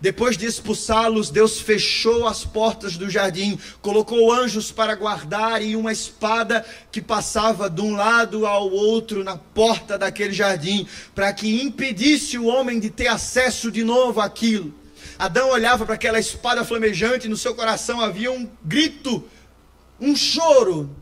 Depois 0.00 0.38
de 0.38 0.46
expulsá-los, 0.46 1.28
Deus 1.28 1.60
fechou 1.60 2.26
as 2.26 2.42
portas 2.42 2.96
do 2.96 3.10
jardim, 3.10 3.58
colocou 3.82 4.32
anjos 4.32 4.72
para 4.72 4.94
guardar 4.94 5.62
e 5.62 5.76
uma 5.76 5.92
espada 5.92 6.64
que 6.90 7.02
passava 7.02 7.68
de 7.68 7.82
um 7.82 7.94
lado 7.94 8.46
ao 8.46 8.70
outro 8.70 9.22
na 9.22 9.36
porta 9.36 9.98
daquele 9.98 10.32
jardim, 10.32 10.86
para 11.14 11.30
que 11.34 11.60
impedisse 11.62 12.38
o 12.38 12.46
homem 12.46 12.80
de 12.80 12.88
ter 12.88 13.08
acesso 13.08 13.70
de 13.70 13.84
novo 13.84 14.22
àquilo. 14.22 14.72
Adão 15.18 15.50
olhava 15.50 15.84
para 15.84 15.96
aquela 15.96 16.18
espada 16.18 16.64
flamejante, 16.64 17.26
e 17.26 17.30
no 17.30 17.36
seu 17.36 17.54
coração 17.54 18.00
havia 18.00 18.32
um 18.32 18.48
grito, 18.64 19.22
um 20.00 20.16
choro, 20.16 20.96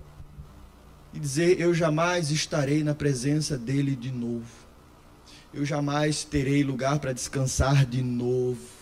e 1.14 1.20
dizer: 1.20 1.60
Eu 1.60 1.72
jamais 1.72 2.32
estarei 2.32 2.82
na 2.82 2.96
presença 2.96 3.56
dele 3.56 3.94
de 3.94 4.10
novo. 4.10 4.66
Eu 5.54 5.64
jamais 5.64 6.24
terei 6.24 6.64
lugar 6.64 6.98
para 6.98 7.12
descansar 7.12 7.86
de 7.86 8.02
novo 8.02 8.77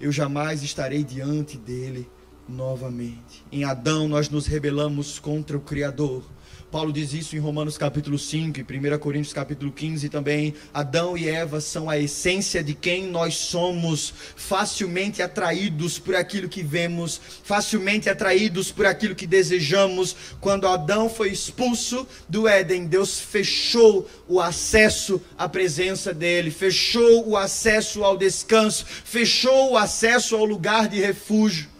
eu 0.00 0.12
jamais 0.12 0.62
estarei 0.62 1.02
diante 1.02 1.56
dele 1.56 2.08
novamente. 2.48 3.44
Em 3.52 3.64
Adão 3.64 4.08
nós 4.08 4.28
nos 4.28 4.46
rebelamos 4.46 5.18
contra 5.18 5.56
o 5.56 5.60
Criador. 5.60 6.22
Paulo 6.70 6.92
diz 6.92 7.14
isso 7.14 7.34
em 7.34 7.38
Romanos 7.38 7.78
capítulo 7.78 8.18
5 8.18 8.60
e 8.60 8.62
1 8.62 8.98
Coríntios 8.98 9.32
capítulo 9.32 9.72
15 9.72 10.10
também. 10.10 10.52
Adão 10.72 11.16
e 11.16 11.26
Eva 11.26 11.62
são 11.62 11.88
a 11.88 11.96
essência 11.96 12.62
de 12.62 12.74
quem 12.74 13.06
nós 13.06 13.36
somos, 13.36 14.12
facilmente 14.36 15.22
atraídos 15.22 15.98
por 15.98 16.14
aquilo 16.14 16.46
que 16.46 16.62
vemos, 16.62 17.18
facilmente 17.42 18.10
atraídos 18.10 18.70
por 18.70 18.84
aquilo 18.84 19.14
que 19.14 19.26
desejamos. 19.26 20.14
Quando 20.42 20.66
Adão 20.66 21.08
foi 21.08 21.30
expulso 21.30 22.06
do 22.28 22.46
Éden, 22.46 22.84
Deus 22.84 23.18
fechou 23.18 24.06
o 24.28 24.38
acesso 24.38 25.22
à 25.38 25.48
presença 25.48 26.12
dele, 26.12 26.50
fechou 26.50 27.30
o 27.30 27.34
acesso 27.34 28.04
ao 28.04 28.18
descanso, 28.18 28.84
fechou 28.84 29.72
o 29.72 29.78
acesso 29.78 30.36
ao 30.36 30.44
lugar 30.44 30.86
de 30.86 31.00
refúgio. 31.00 31.77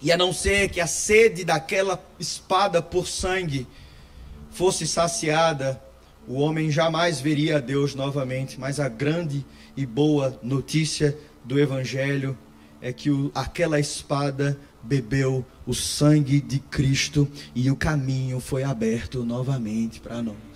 E 0.00 0.12
a 0.12 0.16
não 0.16 0.32
ser 0.32 0.68
que 0.68 0.80
a 0.80 0.86
sede 0.86 1.44
daquela 1.44 2.02
espada 2.18 2.80
por 2.80 3.06
sangue 3.06 3.66
fosse 4.50 4.86
saciada, 4.86 5.82
o 6.26 6.34
homem 6.34 6.70
jamais 6.70 7.20
veria 7.20 7.56
a 7.56 7.60
Deus 7.60 7.94
novamente. 7.94 8.60
Mas 8.60 8.78
a 8.78 8.88
grande 8.88 9.44
e 9.76 9.84
boa 9.84 10.38
notícia 10.42 11.18
do 11.44 11.58
Evangelho 11.58 12.36
é 12.80 12.92
que 12.92 13.10
o, 13.10 13.30
aquela 13.34 13.80
espada 13.80 14.58
bebeu 14.82 15.44
o 15.66 15.74
sangue 15.74 16.40
de 16.40 16.60
Cristo 16.60 17.28
e 17.54 17.70
o 17.70 17.76
caminho 17.76 18.38
foi 18.38 18.62
aberto 18.62 19.24
novamente 19.24 20.00
para 20.00 20.22
nós 20.22 20.47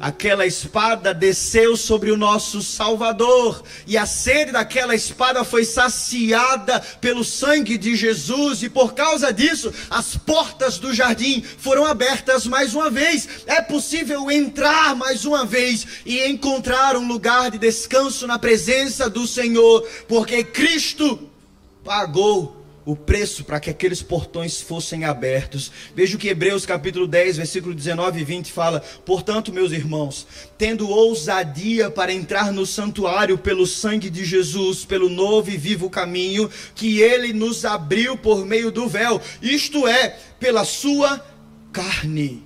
aquela 0.00 0.46
espada 0.46 1.12
desceu 1.14 1.76
sobre 1.76 2.10
o 2.10 2.16
nosso 2.16 2.62
Salvador, 2.62 3.62
e 3.86 3.96
a 3.96 4.06
sede 4.06 4.52
daquela 4.52 4.94
espada 4.94 5.44
foi 5.44 5.64
saciada 5.64 6.80
pelo 7.00 7.24
sangue 7.24 7.76
de 7.78 7.96
Jesus, 7.96 8.62
e 8.62 8.68
por 8.68 8.94
causa 8.94 9.32
disso, 9.32 9.72
as 9.90 10.16
portas 10.16 10.78
do 10.78 10.92
jardim 10.94 11.42
foram 11.58 11.84
abertas 11.84 12.46
mais 12.46 12.74
uma 12.74 12.90
vez. 12.90 13.28
É 13.46 13.60
possível 13.60 14.30
entrar 14.30 14.94
mais 14.94 15.24
uma 15.24 15.44
vez 15.44 15.86
e 16.04 16.24
encontrar 16.26 16.96
um 16.96 17.06
lugar 17.06 17.50
de 17.50 17.58
descanso 17.58 18.26
na 18.26 18.38
presença 18.38 19.08
do 19.08 19.26
Senhor, 19.26 19.86
porque 20.06 20.44
Cristo 20.44 21.28
pagou 21.84 22.57
o 22.88 22.96
preço 22.96 23.44
para 23.44 23.60
que 23.60 23.68
aqueles 23.68 24.00
portões 24.00 24.62
fossem 24.62 25.04
abertos. 25.04 25.70
Veja 25.94 26.16
o 26.16 26.18
que 26.18 26.28
Hebreus 26.28 26.64
capítulo 26.64 27.06
10, 27.06 27.36
versículo 27.36 27.74
19 27.74 28.18
e 28.18 28.24
20 28.24 28.50
fala: 28.50 28.80
Portanto, 29.04 29.52
meus 29.52 29.72
irmãos, 29.72 30.26
tendo 30.56 30.88
ousadia 30.88 31.90
para 31.90 32.14
entrar 32.14 32.50
no 32.50 32.64
santuário 32.64 33.36
pelo 33.36 33.66
sangue 33.66 34.08
de 34.08 34.24
Jesus, 34.24 34.86
pelo 34.86 35.10
novo 35.10 35.50
e 35.50 35.56
vivo 35.58 35.90
caminho 35.90 36.50
que 36.74 37.02
ele 37.02 37.34
nos 37.34 37.66
abriu 37.66 38.16
por 38.16 38.46
meio 38.46 38.72
do 38.72 38.88
véu, 38.88 39.20
isto 39.42 39.86
é, 39.86 40.16
pela 40.40 40.64
sua 40.64 41.22
carne. 41.70 42.42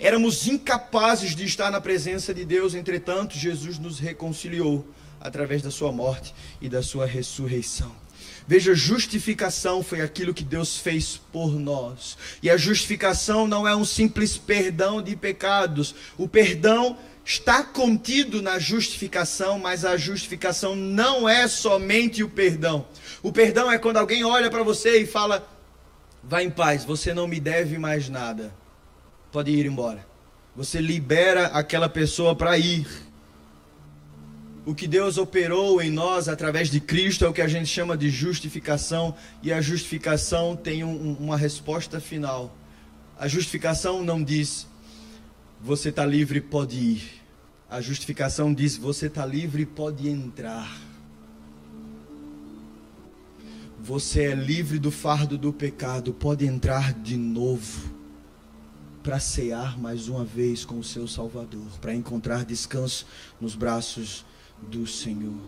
Éramos 0.00 0.48
incapazes 0.48 1.36
de 1.36 1.44
estar 1.44 1.70
na 1.70 1.80
presença 1.80 2.34
de 2.34 2.44
Deus, 2.44 2.74
entretanto, 2.74 3.38
Jesus 3.38 3.78
nos 3.78 4.00
reconciliou 4.00 4.84
através 5.20 5.62
da 5.62 5.70
sua 5.70 5.92
morte 5.92 6.34
e 6.60 6.68
da 6.68 6.82
sua 6.82 7.06
ressurreição. 7.06 8.05
Veja, 8.48 8.74
justificação 8.74 9.82
foi 9.82 10.00
aquilo 10.00 10.32
que 10.32 10.44
Deus 10.44 10.78
fez 10.78 11.20
por 11.32 11.58
nós. 11.58 12.16
E 12.40 12.48
a 12.48 12.56
justificação 12.56 13.48
não 13.48 13.66
é 13.66 13.74
um 13.74 13.84
simples 13.84 14.38
perdão 14.38 15.02
de 15.02 15.16
pecados. 15.16 15.94
O 16.16 16.28
perdão 16.28 16.96
está 17.24 17.64
contido 17.64 18.40
na 18.40 18.56
justificação, 18.58 19.58
mas 19.58 19.84
a 19.84 19.96
justificação 19.96 20.76
não 20.76 21.28
é 21.28 21.48
somente 21.48 22.22
o 22.22 22.28
perdão. 22.28 22.86
O 23.20 23.32
perdão 23.32 23.70
é 23.70 23.78
quando 23.78 23.96
alguém 23.96 24.24
olha 24.24 24.48
para 24.48 24.62
você 24.62 24.98
e 24.98 25.06
fala: 25.06 25.44
Vá 26.22 26.40
em 26.42 26.50
paz, 26.50 26.84
você 26.84 27.12
não 27.12 27.26
me 27.26 27.40
deve 27.40 27.78
mais 27.78 28.08
nada. 28.08 28.54
Pode 29.32 29.50
ir 29.50 29.66
embora. 29.66 30.06
Você 30.54 30.80
libera 30.80 31.46
aquela 31.48 31.88
pessoa 31.88 32.34
para 32.34 32.56
ir 32.56 32.86
o 34.66 34.74
que 34.74 34.88
Deus 34.88 35.16
operou 35.16 35.80
em 35.80 35.88
nós 35.88 36.28
através 36.28 36.68
de 36.68 36.80
Cristo 36.80 37.24
é 37.24 37.28
o 37.28 37.32
que 37.32 37.40
a 37.40 37.46
gente 37.46 37.68
chama 37.68 37.96
de 37.96 38.10
justificação, 38.10 39.14
e 39.40 39.52
a 39.52 39.60
justificação 39.60 40.56
tem 40.56 40.82
um, 40.82 41.12
uma 41.20 41.36
resposta 41.36 42.00
final. 42.00 42.52
A 43.16 43.28
justificação 43.28 44.02
não 44.02 44.22
diz 44.22 44.66
você 45.60 45.90
está 45.90 46.04
livre, 46.04 46.40
pode 46.40 46.76
ir. 46.76 47.22
A 47.70 47.80
justificação 47.80 48.52
diz 48.52 48.76
você 48.76 49.06
está 49.06 49.24
livre, 49.24 49.64
pode 49.64 50.08
entrar. 50.08 50.76
Você 53.78 54.24
é 54.24 54.34
livre 54.34 54.80
do 54.80 54.90
fardo 54.90 55.38
do 55.38 55.52
pecado, 55.52 56.12
pode 56.12 56.44
entrar 56.44 56.92
de 56.92 57.16
novo 57.16 57.94
para 59.00 59.20
cear 59.20 59.78
mais 59.78 60.08
uma 60.08 60.24
vez 60.24 60.64
com 60.64 60.80
o 60.80 60.84
seu 60.84 61.06
Salvador, 61.06 61.68
para 61.80 61.94
encontrar 61.94 62.44
descanso 62.44 63.06
nos 63.40 63.54
braços 63.54 64.24
do 64.62 64.86
Senhor, 64.86 65.40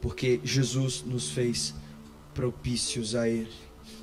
porque 0.00 0.40
Jesus 0.44 1.02
nos 1.04 1.30
fez 1.30 1.74
propícios 2.34 3.14
a 3.14 3.28
Ele. 3.28 3.50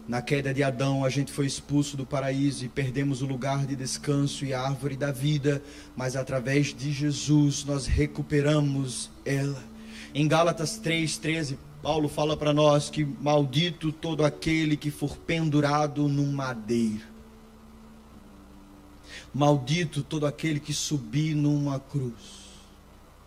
Na 0.08 0.24
queda 0.24 0.52
de 0.52 0.64
Adão, 0.64 1.06
a 1.06 1.10
gente 1.10 1.32
foi 1.32 1.46
expulso 1.46 1.96
do 1.96 2.04
paraíso 2.04 2.66
e 2.66 2.68
perdemos 2.68 3.22
o 3.22 3.28
lugar 3.28 3.68
de 3.68 3.76
descanso 3.76 4.44
e 4.44 4.54
a 4.56 4.62
árvore 4.62 4.98
da 4.98 5.12
vida, 5.12 5.62
mas 5.96 6.16
através 6.16 6.74
de 6.74 6.92
Jesus 6.92 7.64
nós 7.64 7.86
recuperamos 7.86 9.12
ela. 9.24 9.64
Em 10.12 10.28
Gálatas 10.28 10.82
3,13, 10.84 11.58
Paulo 11.84 12.10
fala 12.10 12.36
para 12.36 12.52
nós 12.52 12.90
que 12.90 13.06
maldito 13.06 13.92
todo 13.92 14.26
aquele 14.26 14.76
que 14.76 14.90
for 14.90 15.16
pendurado 15.16 16.08
num 16.08 16.32
madeiro. 16.32 17.08
Maldito 19.32 20.02
todo 20.02 20.26
aquele 20.26 20.60
que 20.60 20.74
subir 20.74 21.36
numa 21.36 21.80
cruz. 21.80 22.39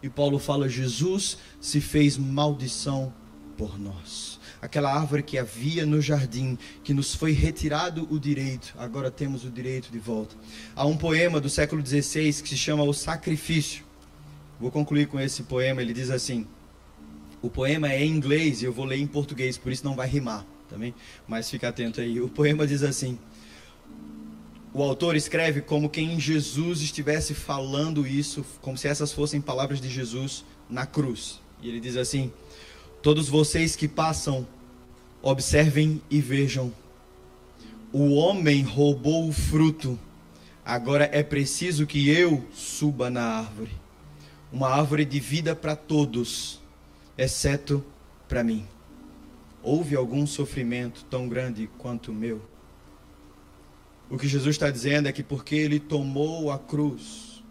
E 0.02 0.08
Paulo 0.08 0.38
fala: 0.38 0.68
Jesus 0.68 1.38
se 1.60 1.80
fez 1.80 2.16
maldição 2.16 3.12
por 3.56 3.78
nós. 3.78 4.40
Aquela 4.60 4.94
árvore 4.94 5.22
que 5.22 5.38
havia 5.38 5.84
no 5.84 6.00
jardim, 6.00 6.56
que 6.84 6.94
nos 6.94 7.14
foi 7.14 7.32
retirado 7.32 8.06
o 8.10 8.18
direito, 8.18 8.74
agora 8.78 9.10
temos 9.10 9.44
o 9.44 9.50
direito 9.50 9.90
de 9.90 9.98
volta. 9.98 10.36
Há 10.74 10.86
um 10.86 10.96
poema 10.96 11.40
do 11.40 11.48
século 11.48 11.84
XVI 11.84 12.32
que 12.42 12.48
se 12.48 12.56
chama 12.56 12.84
O 12.84 12.92
Sacrifício. 12.92 13.84
Vou 14.60 14.70
concluir 14.70 15.08
com 15.08 15.18
esse 15.18 15.42
poema. 15.42 15.82
Ele 15.82 15.92
diz 15.92 16.10
assim: 16.10 16.46
o 17.42 17.50
poema 17.50 17.92
é 17.92 18.04
em 18.04 18.08
inglês 18.08 18.62
e 18.62 18.64
eu 18.64 18.72
vou 18.72 18.84
ler 18.84 18.98
em 18.98 19.06
português, 19.06 19.58
por 19.58 19.72
isso 19.72 19.84
não 19.84 19.96
vai 19.96 20.06
rimar, 20.06 20.46
também, 20.68 20.94
mas 21.26 21.50
fica 21.50 21.68
atento 21.68 22.00
aí. 22.00 22.20
O 22.20 22.28
poema 22.28 22.64
diz 22.64 22.84
assim: 22.84 23.18
o 24.74 24.82
autor 24.82 25.16
escreve 25.16 25.60
como 25.60 25.90
quem 25.90 26.18
Jesus 26.18 26.80
estivesse 26.80 27.34
falando 27.34 28.06
isso, 28.06 28.44
como 28.62 28.78
se 28.78 28.88
essas 28.88 29.12
fossem 29.12 29.40
palavras 29.40 29.80
de 29.80 29.88
Jesus 29.88 30.44
na 30.68 30.86
cruz. 30.86 31.40
E 31.60 31.68
ele 31.68 31.78
diz 31.78 31.96
assim: 31.96 32.32
Todos 33.02 33.28
vocês 33.28 33.76
que 33.76 33.86
passam, 33.86 34.46
observem 35.20 36.00
e 36.10 36.20
vejam. 36.20 36.72
O 37.92 38.14
homem 38.14 38.62
roubou 38.62 39.28
o 39.28 39.32
fruto, 39.32 39.98
agora 40.64 41.08
é 41.12 41.22
preciso 41.22 41.86
que 41.86 42.08
eu 42.08 42.42
suba 42.54 43.10
na 43.10 43.22
árvore. 43.22 43.72
Uma 44.50 44.68
árvore 44.68 45.04
de 45.04 45.20
vida 45.20 45.54
para 45.54 45.76
todos, 45.76 46.60
exceto 47.18 47.84
para 48.26 48.42
mim. 48.42 48.66
Houve 49.62 49.94
algum 49.94 50.26
sofrimento 50.26 51.04
tão 51.10 51.28
grande 51.28 51.68
quanto 51.76 52.10
o 52.10 52.14
meu? 52.14 52.51
O 54.12 54.18
que 54.18 54.28
Jesus 54.28 54.56
está 54.56 54.70
dizendo 54.70 55.08
é 55.08 55.12
que 55.12 55.22
porque 55.22 55.54
ele 55.54 55.80
tomou 55.80 56.52
a 56.52 56.58
cruz, 56.58 57.42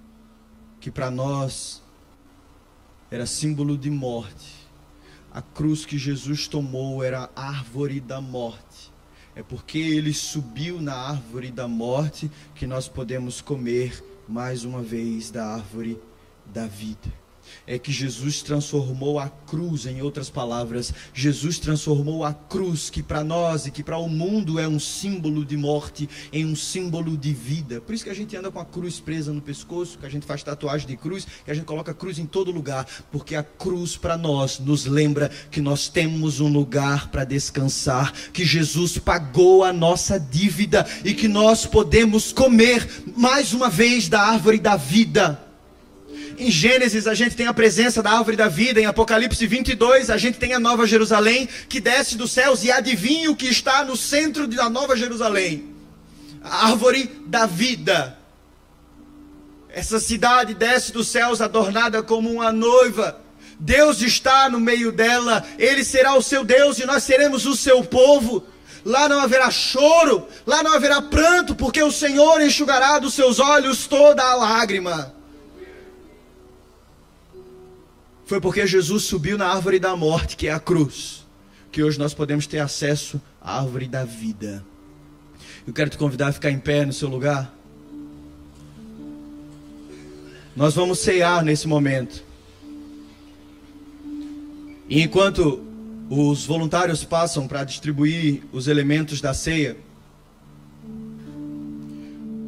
que 0.80 0.92
para 0.92 1.10
nós 1.10 1.82
era 3.10 3.26
símbolo 3.26 3.76
de 3.76 3.90
morte, 3.90 4.70
a 5.34 5.42
cruz 5.42 5.88
que 5.88 5.98
Jesus 5.98 6.48
tomou 6.48 7.04
era 7.04 7.32
a 7.36 7.48
árvore 7.48 8.00
da 8.00 8.22
morte. 8.22 8.92
É 9.36 9.42
porque 9.42 9.80
ele 9.80 10.14
subiu 10.14 10.80
na 10.80 10.94
árvore 10.94 11.50
da 11.50 11.68
morte 11.68 12.30
que 12.54 12.68
nós 12.68 12.88
podemos 12.88 13.42
comer 13.42 14.04
mais 14.28 14.64
uma 14.64 14.84
vez 14.84 15.32
da 15.32 15.44
árvore 15.44 16.00
da 16.46 16.68
vida 16.68 17.21
é 17.66 17.78
que 17.78 17.92
Jesus 17.92 18.42
transformou 18.42 19.20
a 19.20 19.30
cruz, 19.30 19.86
em 19.86 20.02
outras 20.02 20.30
palavras, 20.30 20.94
Jesus 21.14 21.60
transformou 21.60 22.24
a 22.24 22.34
cruz, 22.34 22.90
que 22.90 23.04
para 23.04 23.24
nós 23.24 23.66
e 23.66 23.72
que 23.72 23.84
para 23.84 23.98
o 23.98 24.10
mundo 24.10 24.60
é 24.60 24.68
um 24.68 24.80
símbolo 24.80 25.46
de 25.46 25.58
morte, 25.58 26.10
em 26.32 26.46
um 26.46 26.56
símbolo 26.56 27.18
de 27.18 27.34
vida. 27.34 27.82
Por 27.82 27.94
isso 27.94 28.04
que 28.04 28.10
a 28.10 28.16
gente 28.16 28.36
anda 28.36 28.52
com 28.52 28.60
a 28.60 28.66
cruz 28.66 29.00
presa 29.00 29.32
no 29.32 29.42
pescoço, 29.42 29.98
que 29.98 30.06
a 30.06 30.10
gente 30.10 30.26
faz 30.26 30.44
tatuagem 30.44 30.88
de 30.88 30.98
cruz, 30.98 31.28
que 31.44 31.52
a 31.52 31.54
gente 31.54 31.66
coloca 31.66 31.92
a 31.92 31.96
cruz 31.96 32.20
em 32.20 32.26
todo 32.26 32.52
lugar, 32.52 32.88
porque 33.12 33.36
a 33.36 33.44
cruz 33.44 33.98
para 33.98 34.18
nós 34.18 34.60
nos 34.60 34.86
lembra 34.86 35.30
que 35.50 35.62
nós 35.62 35.88
temos 35.88 36.40
um 36.40 36.48
lugar 36.48 37.10
para 37.10 37.24
descansar, 37.24 38.14
que 38.32 38.46
Jesus 38.46 38.98
pagou 38.98 39.64
a 39.64 39.74
nossa 39.74 40.20
dívida 40.20 40.86
e 41.04 41.14
que 41.14 41.28
nós 41.28 41.66
podemos 41.66 42.32
comer 42.32 42.88
mais 43.16 43.54
uma 43.54 43.70
vez 43.70 44.08
da 44.08 44.22
árvore 44.22 44.60
da 44.60 44.76
vida. 44.76 45.51
Em 46.42 46.50
Gênesis 46.50 47.06
a 47.06 47.14
gente 47.14 47.36
tem 47.36 47.46
a 47.46 47.54
presença 47.54 48.02
da 48.02 48.14
árvore 48.14 48.36
da 48.36 48.48
vida, 48.48 48.82
em 48.82 48.88
Apocalipse 48.88 49.46
22 49.46 50.10
a 50.10 50.18
gente 50.18 50.40
tem 50.40 50.56
a 50.56 50.60
Nova 50.60 50.88
Jerusalém 50.88 51.48
que 51.70 51.80
desce 51.80 52.18
dos 52.18 52.32
céus 52.32 52.64
e 52.64 52.72
adivinha 52.72 53.30
o 53.30 53.36
que 53.36 53.46
está 53.46 53.86
no 53.86 53.96
centro 53.96 54.48
da 54.48 54.68
Nova 54.68 54.98
Jerusalém? 54.98 55.72
A 56.44 56.70
árvore 56.70 57.12
da 57.28 57.46
vida. 57.46 58.18
Essa 59.70 60.00
cidade 60.00 60.56
desce 60.56 60.92
dos 60.92 61.10
céus 61.10 61.42
adornada 61.42 62.02
como 62.02 62.32
uma 62.32 62.52
noiva. 62.52 63.22
Deus 63.60 64.02
está 64.02 64.50
no 64.50 64.60
meio 64.60 64.92
dela, 64.92 65.46
ele 65.60 65.84
será 65.84 66.16
o 66.16 66.24
seu 66.24 66.44
Deus 66.44 66.80
e 66.80 66.88
nós 66.88 67.04
seremos 67.04 67.46
o 67.46 67.56
seu 67.56 67.84
povo. 67.84 68.44
Lá 68.84 69.08
não 69.08 69.20
haverá 69.20 69.52
choro, 69.52 70.28
lá 70.48 70.64
não 70.64 70.74
haverá 70.74 71.04
pranto, 71.04 71.54
porque 71.54 71.84
o 71.84 71.92
Senhor 71.92 72.42
enxugará 72.42 72.98
dos 72.98 73.14
seus 73.14 73.40
olhos 73.40 73.86
toda 73.86 74.24
a 74.24 74.34
lágrima. 74.34 75.21
Foi 78.32 78.40
porque 78.40 78.66
Jesus 78.66 79.04
subiu 79.04 79.38
na 79.38 79.48
árvore 79.48 79.78
da 79.78 79.94
morte, 79.94 80.38
que 80.38 80.48
é 80.48 80.54
a 80.54 80.60
cruz, 80.60 81.28
que 81.70 81.84
hoje 81.84 82.00
nós 82.00 82.14
podemos 82.14 82.48
ter 82.48 82.60
acesso 82.60 83.22
à 83.42 83.60
árvore 83.60 83.90
da 83.90 84.06
vida. 84.06 84.66
Eu 85.68 85.74
quero 85.74 85.90
te 85.90 85.98
convidar 85.98 86.30
a 86.30 86.32
ficar 86.32 86.50
em 86.50 86.58
pé 86.58 86.86
no 86.86 86.94
seu 86.94 87.10
lugar. 87.10 87.54
Nós 90.56 90.74
vamos 90.74 91.00
cear 91.00 91.44
nesse 91.44 91.68
momento. 91.68 92.24
E 94.88 95.02
enquanto 95.02 95.62
os 96.10 96.46
voluntários 96.46 97.04
passam 97.04 97.50
para 97.50 97.66
distribuir 97.66 98.44
os 98.54 98.70
elementos 98.70 99.20
da 99.20 99.34
ceia, 99.34 99.76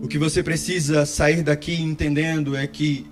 o 0.01 0.07
que 0.07 0.17
você 0.17 0.41
precisa 0.41 1.05
sair 1.05 1.43
daqui 1.43 1.73
entendendo 1.73 2.55
é 2.55 2.65
que 2.65 3.05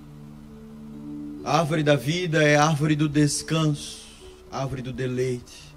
a 1.44 1.58
árvore 1.58 1.82
da 1.82 1.96
vida 1.96 2.42
é 2.42 2.56
a 2.56 2.64
árvore 2.64 2.94
do 2.94 3.08
descanso, 3.08 4.06
árvore 4.50 4.80
do 4.80 4.92
deleite. 4.92 5.74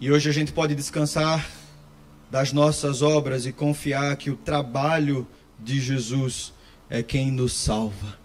E 0.00 0.10
hoje 0.10 0.28
a 0.28 0.32
gente 0.32 0.52
pode 0.52 0.74
descansar 0.74 1.46
das 2.30 2.52
nossas 2.52 3.02
obras 3.02 3.44
e 3.44 3.52
confiar 3.52 4.16
que 4.16 4.30
o 4.30 4.36
trabalho 4.36 5.26
de 5.58 5.80
Jesus 5.80 6.52
é 6.88 7.02
quem 7.02 7.30
nos 7.30 7.52
salva. 7.52 8.18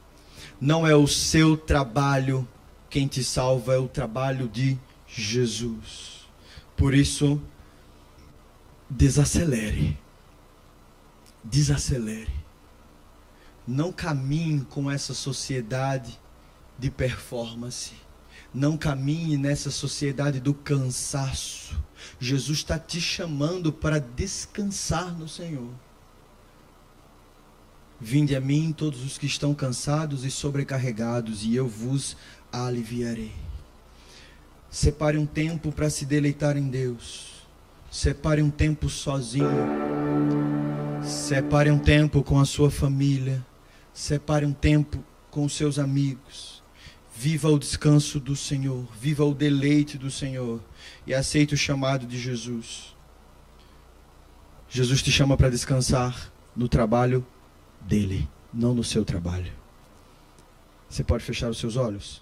Não 0.59 0.87
é 0.87 0.95
o 0.95 1.05
seu 1.05 1.57
trabalho 1.57 2.47
quem 2.89 3.05
te 3.05 3.23
salva, 3.23 3.73
é 3.73 3.77
o 3.77 3.87
trabalho 3.87 4.47
de 4.47 4.77
Jesus. 5.05 6.25
Por 6.77 6.93
isso, 6.93 7.41
desacelere. 8.89 9.97
Desacelere 11.43 12.36
não 13.67 13.91
caminhe 13.91 14.61
com 14.61 14.89
essa 14.89 15.13
sociedade 15.13 16.17
de 16.79 16.89
performance. 16.89 17.93
Não 18.53 18.77
caminhe 18.77 19.37
nessa 19.37 19.69
sociedade 19.69 20.39
do 20.39 20.53
cansaço. 20.53 21.77
Jesus 22.19 22.59
está 22.59 22.79
te 22.79 23.01
chamando 23.01 23.73
para 23.73 23.99
descansar 23.99 25.13
no 25.17 25.27
Senhor. 25.27 25.69
Vinde 27.99 28.35
a 28.35 28.39
mim 28.39 28.71
todos 28.71 29.03
os 29.03 29.17
que 29.17 29.25
estão 29.25 29.53
cansados 29.53 30.23
e 30.23 30.31
sobrecarregados, 30.31 31.43
e 31.43 31.55
eu 31.55 31.67
vos 31.67 32.15
aliviarei. 32.51 33.33
Separe 34.69 35.17
um 35.17 35.25
tempo 35.25 35.71
para 35.71 35.89
se 35.89 36.05
deleitar 36.05 36.57
em 36.57 36.69
Deus. 36.69 37.43
Separe 37.91 38.41
um 38.41 38.51
tempo 38.51 38.89
sozinho. 38.89 39.49
Separe 41.03 41.71
um 41.71 41.79
tempo 41.79 42.23
com 42.23 42.39
a 42.39 42.45
sua 42.45 42.69
família. 42.69 43.43
Separe 43.97 44.45
um 44.45 44.53
tempo 44.53 45.03
com 45.31 45.43
os 45.43 45.53
seus 45.53 45.79
amigos. 45.79 46.61
Viva 47.15 47.49
o 47.49 47.57
descanso 47.57 48.19
do 48.19 48.35
Senhor. 48.35 48.87
Viva 49.01 49.25
o 49.25 49.33
deleite 49.33 49.97
do 49.97 50.11
Senhor. 50.11 50.61
E 51.07 51.15
aceite 51.15 51.55
o 51.55 51.57
chamado 51.57 52.05
de 52.05 52.19
Jesus. 52.19 52.95
Jesus 54.69 55.01
te 55.01 55.11
chama 55.11 55.35
para 55.35 55.49
descansar 55.49 56.31
no 56.55 56.69
trabalho 56.69 57.25
dele, 57.81 58.29
não 58.53 58.75
no 58.75 58.83
seu 58.83 59.03
trabalho. 59.03 59.51
Você 60.87 61.03
pode 61.03 61.23
fechar 61.23 61.49
os 61.49 61.57
seus 61.57 61.75
olhos? 61.75 62.21